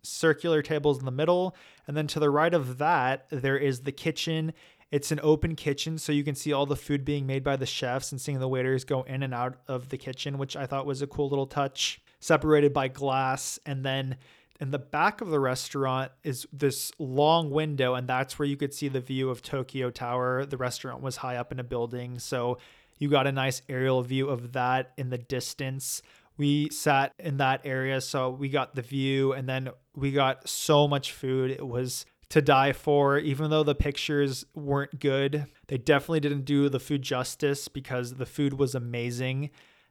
circular 0.04 0.62
tables 0.62 1.00
in 1.00 1.04
the 1.04 1.10
middle. 1.10 1.56
And 1.88 1.96
then 1.96 2.06
to 2.06 2.20
the 2.20 2.30
right 2.30 2.54
of 2.54 2.78
that, 2.78 3.26
there 3.30 3.58
is 3.58 3.80
the 3.80 3.90
kitchen. 3.90 4.52
It's 4.92 5.10
an 5.10 5.18
open 5.20 5.56
kitchen, 5.56 5.98
so 5.98 6.12
you 6.12 6.22
can 6.22 6.36
see 6.36 6.52
all 6.52 6.66
the 6.66 6.76
food 6.76 7.04
being 7.04 7.26
made 7.26 7.42
by 7.42 7.56
the 7.56 7.66
chefs 7.66 8.12
and 8.12 8.20
seeing 8.20 8.38
the 8.38 8.46
waiters 8.46 8.84
go 8.84 9.02
in 9.02 9.24
and 9.24 9.34
out 9.34 9.56
of 9.66 9.88
the 9.88 9.98
kitchen, 9.98 10.38
which 10.38 10.54
I 10.54 10.66
thought 10.66 10.86
was 10.86 11.02
a 11.02 11.08
cool 11.08 11.28
little 11.28 11.46
touch. 11.48 12.00
Separated 12.20 12.72
by 12.72 12.86
glass, 12.86 13.58
and 13.64 13.84
then 13.84 14.16
in 14.60 14.70
the 14.70 14.78
back 14.78 15.20
of 15.20 15.28
the 15.28 15.40
restaurant 15.40 16.12
is 16.22 16.46
this 16.52 16.92
long 16.98 17.50
window, 17.50 17.94
and 17.94 18.06
that's 18.06 18.38
where 18.38 18.46
you 18.46 18.56
could 18.56 18.74
see 18.74 18.88
the 18.88 19.00
view 19.00 19.30
of 19.30 19.42
Tokyo 19.42 19.90
Tower. 19.90 20.44
The 20.44 20.58
restaurant 20.58 21.02
was 21.02 21.16
high 21.16 21.36
up 21.36 21.50
in 21.50 21.58
a 21.58 21.64
building, 21.64 22.18
so 22.18 22.58
you 22.98 23.08
got 23.08 23.26
a 23.26 23.32
nice 23.32 23.62
aerial 23.68 24.02
view 24.02 24.28
of 24.28 24.52
that 24.52 24.92
in 24.98 25.08
the 25.08 25.18
distance. 25.18 26.02
We 26.36 26.68
sat 26.70 27.14
in 27.18 27.38
that 27.38 27.62
area, 27.64 28.00
so 28.00 28.30
we 28.30 28.50
got 28.50 28.74
the 28.74 28.82
view, 28.82 29.32
and 29.32 29.48
then 29.48 29.70
we 29.96 30.12
got 30.12 30.48
so 30.48 30.86
much 30.86 31.12
food. 31.12 31.50
It 31.50 31.66
was 31.66 32.04
to 32.28 32.42
die 32.42 32.72
for, 32.72 33.18
even 33.18 33.50
though 33.50 33.64
the 33.64 33.74
pictures 33.74 34.44
weren't 34.54 35.00
good. 35.00 35.46
They 35.68 35.78
definitely 35.78 36.20
didn't 36.20 36.44
do 36.44 36.68
the 36.68 36.78
food 36.78 37.02
justice 37.02 37.68
because 37.68 38.14
the 38.14 38.26
food 38.26 38.58
was 38.58 38.74
amazing. 38.74 39.50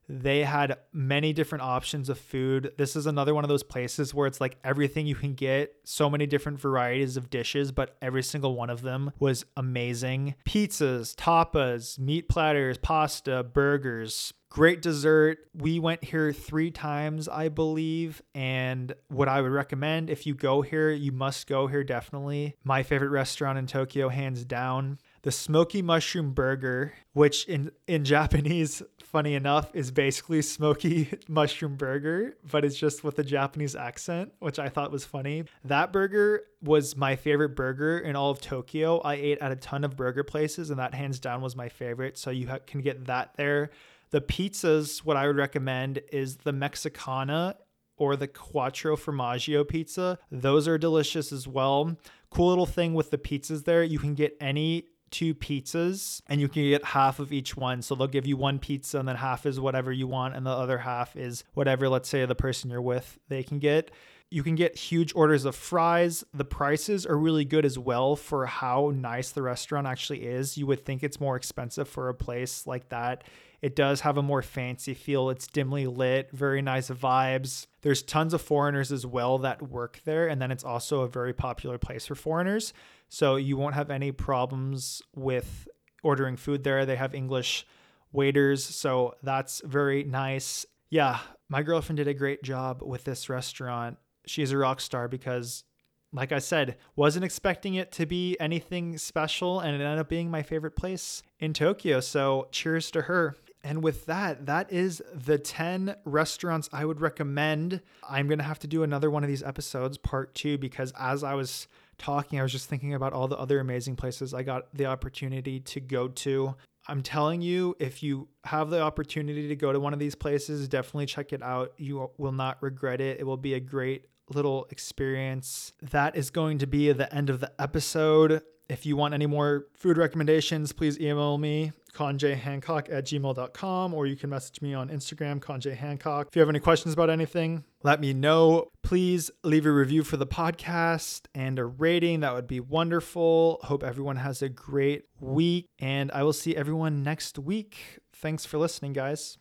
They 0.09 0.43
had 0.43 0.77
many 0.91 1.33
different 1.33 1.61
options 1.61 2.09
of 2.09 2.17
food. 2.17 2.73
This 2.77 2.95
is 2.95 3.05
another 3.05 3.35
one 3.35 3.43
of 3.43 3.47
those 3.47 3.61
places 3.61 4.11
where 4.11 4.25
it's 4.25 4.41
like 4.41 4.57
everything 4.63 5.05
you 5.05 5.13
can 5.13 5.35
get, 5.35 5.75
so 5.83 6.09
many 6.09 6.25
different 6.25 6.59
varieties 6.59 7.15
of 7.15 7.29
dishes, 7.29 7.71
but 7.71 7.95
every 8.01 8.23
single 8.23 8.55
one 8.55 8.71
of 8.71 8.81
them 8.81 9.11
was 9.19 9.45
amazing. 9.55 10.33
Pizzas, 10.45 11.13
tapas, 11.15 11.99
meat 11.99 12.27
platters, 12.27 12.79
pasta, 12.79 13.43
burgers, 13.43 14.33
great 14.49 14.81
dessert. 14.81 15.37
We 15.53 15.79
went 15.79 16.03
here 16.03 16.33
three 16.33 16.71
times, 16.71 17.27
I 17.27 17.49
believe. 17.49 18.21
And 18.33 18.93
what 19.07 19.27
I 19.27 19.41
would 19.41 19.51
recommend 19.51 20.09
if 20.09 20.25
you 20.25 20.33
go 20.33 20.61
here, 20.61 20.89
you 20.89 21.11
must 21.11 21.47
go 21.47 21.67
here 21.67 21.83
definitely. 21.83 22.55
My 22.63 22.83
favorite 22.83 23.09
restaurant 23.09 23.57
in 23.59 23.67
Tokyo, 23.67 24.09
hands 24.09 24.43
down. 24.43 24.99
The 25.21 25.31
smoky 25.31 25.81
mushroom 25.81 26.31
burger, 26.31 26.93
which 27.13 27.45
in, 27.45 27.71
in 27.87 28.03
Japanese 28.09 28.81
funny 29.11 29.33
enough, 29.33 29.75
is 29.75 29.91
basically 29.91 30.41
smoky 30.41 31.09
mushroom 31.27 31.75
burger, 31.75 32.37
but 32.51 32.63
it's 32.63 32.77
just 32.77 33.03
with 33.03 33.17
a 33.19 33.23
Japanese 33.23 33.75
accent, 33.75 34.31
which 34.39 34.59
I 34.59 34.69
thought 34.69 34.91
was 34.91 35.03
funny. 35.03 35.45
That 35.65 35.91
burger 35.91 36.43
was 36.61 36.95
my 36.95 37.15
favorite 37.15 37.55
burger 37.55 37.99
in 37.99 38.15
all 38.15 38.29
of 38.29 38.39
Tokyo. 38.39 38.99
I 38.99 39.15
ate 39.15 39.39
at 39.39 39.51
a 39.51 39.55
ton 39.55 39.83
of 39.83 39.95
burger 39.97 40.23
places, 40.23 40.69
and 40.69 40.79
that 40.79 40.93
hands 40.93 41.19
down 41.19 41.41
was 41.41 41.55
my 41.55 41.69
favorite. 41.69 42.17
So 42.17 42.29
you 42.29 42.47
ha- 42.47 42.59
can 42.65 42.81
get 42.81 43.05
that 43.05 43.33
there. 43.35 43.71
The 44.11 44.21
pizzas, 44.21 44.99
what 44.99 45.17
I 45.17 45.27
would 45.27 45.37
recommend 45.37 46.01
is 46.11 46.37
the 46.37 46.53
Mexicana 46.53 47.55
or 47.97 48.15
the 48.15 48.27
Quattro 48.27 48.95
Formaggio 48.95 49.67
pizza. 49.67 50.17
Those 50.31 50.67
are 50.67 50.77
delicious 50.77 51.31
as 51.31 51.47
well. 51.47 51.97
Cool 52.29 52.49
little 52.49 52.65
thing 52.65 52.93
with 52.93 53.11
the 53.11 53.17
pizzas 53.17 53.65
there, 53.65 53.83
you 53.83 53.99
can 53.99 54.13
get 54.13 54.37
any 54.39 54.85
two 55.11 55.33
pizzas 55.33 56.21
and 56.27 56.39
you 56.39 56.47
can 56.47 56.63
get 56.63 56.83
half 56.83 57.19
of 57.19 57.31
each 57.31 57.55
one. 57.57 57.81
So 57.81 57.95
they'll 57.95 58.07
give 58.07 58.27
you 58.27 58.37
one 58.37 58.59
pizza 58.59 58.99
and 58.99 59.07
then 59.07 59.15
half 59.15 59.45
is 59.45 59.59
whatever 59.59 59.91
you 59.91 60.07
want 60.07 60.35
and 60.35 60.45
the 60.45 60.51
other 60.51 60.79
half 60.79 61.15
is 61.15 61.43
whatever 61.53 61.89
let's 61.89 62.09
say 62.09 62.25
the 62.25 62.35
person 62.35 62.69
you're 62.69 62.81
with 62.81 63.19
they 63.27 63.43
can 63.43 63.59
get. 63.59 63.91
You 64.31 64.43
can 64.43 64.53
get 64.53 64.77
huge 64.77 65.11
orders 65.15 65.45
of 65.45 65.55
fries. 65.55 66.23
The 66.33 66.45
prices 66.45 67.05
are 67.07 67.17
really 67.17 67.45
good 67.45 67.65
as 67.65 67.79
well 67.79 68.15
for 68.15 68.45
how 68.45 68.91
nice 68.93 69.31
the 69.31 69.41
restaurant 69.41 69.87
actually 69.87 70.23
is. 70.23 70.55
You 70.55 70.67
would 70.67 70.85
think 70.85 71.01
it's 71.01 71.19
more 71.19 71.35
expensive 71.35 71.87
for 71.87 72.09
a 72.09 72.13
place 72.13 72.67
like 72.67 72.89
that. 72.89 73.23
It 73.61 73.75
does 73.75 74.01
have 74.01 74.17
a 74.17 74.21
more 74.21 74.41
fancy 74.41 74.93
feel. 74.93 75.29
It's 75.31 75.47
dimly 75.47 75.87
lit, 75.87 76.29
very 76.31 76.61
nice 76.61 76.89
vibes. 76.89 77.67
There's 77.81 78.03
tons 78.03 78.33
of 78.33 78.41
foreigners 78.41 78.91
as 78.91 79.05
well 79.05 79.39
that 79.39 79.61
work 79.61 79.99
there. 80.05 80.27
And 80.27 80.41
then 80.41 80.51
it's 80.51 80.63
also 80.63 81.01
a 81.01 81.09
very 81.09 81.33
popular 81.33 81.77
place 81.77 82.05
for 82.05 82.15
foreigners. 82.15 82.71
So 83.09 83.35
you 83.35 83.57
won't 83.57 83.75
have 83.75 83.91
any 83.91 84.11
problems 84.11 85.01
with 85.15 85.67
ordering 86.03 86.37
food 86.37 86.63
there. 86.63 86.85
They 86.85 86.95
have 86.95 87.13
English 87.13 87.65
waiters. 88.11 88.63
So 88.63 89.15
that's 89.23 89.61
very 89.65 90.03
nice. 90.03 90.65
Yeah, 90.89 91.19
my 91.49 91.63
girlfriend 91.63 91.97
did 91.97 92.07
a 92.07 92.13
great 92.13 92.43
job 92.43 92.81
with 92.81 93.03
this 93.03 93.29
restaurant 93.29 93.97
she's 94.29 94.51
a 94.51 94.57
rock 94.57 94.79
star 94.79 95.07
because 95.07 95.63
like 96.11 96.31
I 96.31 96.39
said, 96.39 96.77
wasn't 96.95 97.23
expecting 97.23 97.75
it 97.75 97.91
to 97.93 98.07
be 98.07 98.35
anything 98.39 98.97
special 98.97 99.59
and 99.59 99.75
it 99.75 99.83
ended 99.83 99.99
up 99.99 100.09
being 100.09 100.31
my 100.31 100.41
favorite 100.41 100.75
place 100.75 101.21
in 101.39 101.53
Tokyo. 101.53 101.99
So, 101.99 102.47
cheers 102.51 102.89
to 102.91 103.03
her. 103.03 103.35
And 103.63 103.83
with 103.83 104.07
that, 104.07 104.47
that 104.47 104.71
is 104.71 105.03
the 105.13 105.37
10 105.37 105.97
restaurants 106.05 106.67
I 106.73 106.85
would 106.85 106.99
recommend. 106.99 107.81
I'm 108.09 108.27
going 108.27 108.39
to 108.39 108.43
have 108.43 108.57
to 108.59 108.67
do 108.67 108.81
another 108.81 109.11
one 109.11 109.23
of 109.23 109.27
these 109.27 109.43
episodes, 109.43 109.99
part 109.99 110.33
two, 110.33 110.57
because 110.57 110.93
as 110.97 111.23
I 111.23 111.35
was 111.35 111.67
talking, 111.99 112.39
I 112.39 112.43
was 112.43 112.51
just 112.51 112.69
thinking 112.69 112.93
about 112.93 113.13
all 113.13 113.27
the 113.27 113.37
other 113.37 113.59
amazing 113.59 113.95
places 113.95 114.33
I 114.33 114.43
got 114.43 114.73
the 114.73 114.87
opportunity 114.87 115.59
to 115.59 115.79
go 115.79 116.07
to. 116.07 116.55
I'm 116.87 117.03
telling 117.03 117.41
you, 117.41 117.75
if 117.79 118.01
you 118.01 118.29
have 118.45 118.71
the 118.71 118.81
opportunity 118.81 119.47
to 119.49 119.55
go 119.55 119.71
to 119.71 119.79
one 119.79 119.93
of 119.93 119.99
these 119.99 120.15
places, 120.15 120.67
definitely 120.67 121.05
check 121.05 121.33
it 121.33 121.43
out. 121.43 121.73
You 121.77 122.09
will 122.17 122.31
not 122.31 122.57
regret 122.61 122.99
it. 122.99 123.19
It 123.19 123.25
will 123.25 123.37
be 123.37 123.53
a 123.53 123.59
great 123.59 124.07
little 124.33 124.67
experience. 124.71 125.73
That 125.81 126.15
is 126.15 126.29
going 126.29 126.59
to 126.59 126.67
be 126.67 126.91
the 126.91 127.13
end 127.13 127.29
of 127.29 127.39
the 127.39 127.51
episode. 127.59 128.41
If 128.69 128.85
you 128.85 128.95
want 128.95 129.13
any 129.13 129.25
more 129.25 129.67
food 129.73 129.97
recommendations, 129.97 130.71
please 130.71 130.99
email 130.99 131.37
me, 131.37 131.71
conjhancock 131.93 132.91
at 132.91 133.05
gmail.com, 133.05 133.93
or 133.93 134.05
you 134.05 134.15
can 134.15 134.29
message 134.29 134.61
me 134.61 134.75
on 134.75 134.89
Instagram, 134.89 135.39
conjhancock. 135.39 136.27
If 136.27 136.35
you 136.35 136.39
have 136.39 136.49
any 136.49 136.59
questions 136.59 136.93
about 136.93 137.09
anything, 137.09 137.63
let 137.81 137.99
me 138.01 138.13
know. 138.13 138.71
Please 138.83 139.31
leave 139.43 139.65
a 139.65 139.71
review 139.71 140.03
for 140.03 140.17
the 140.17 140.27
podcast 140.27 141.21
and 141.33 141.57
a 141.57 141.65
rating. 141.65 142.19
That 142.19 142.33
would 142.33 142.47
be 142.47 142.59
wonderful. 142.59 143.59
Hope 143.63 143.83
everyone 143.83 144.17
has 144.17 144.41
a 144.41 144.49
great 144.49 145.05
week, 145.19 145.65
and 145.79 146.11
I 146.11 146.23
will 146.23 146.33
see 146.33 146.55
everyone 146.55 147.03
next 147.03 147.39
week. 147.39 147.99
Thanks 148.13 148.45
for 148.45 148.57
listening, 148.59 148.93
guys. 148.93 149.39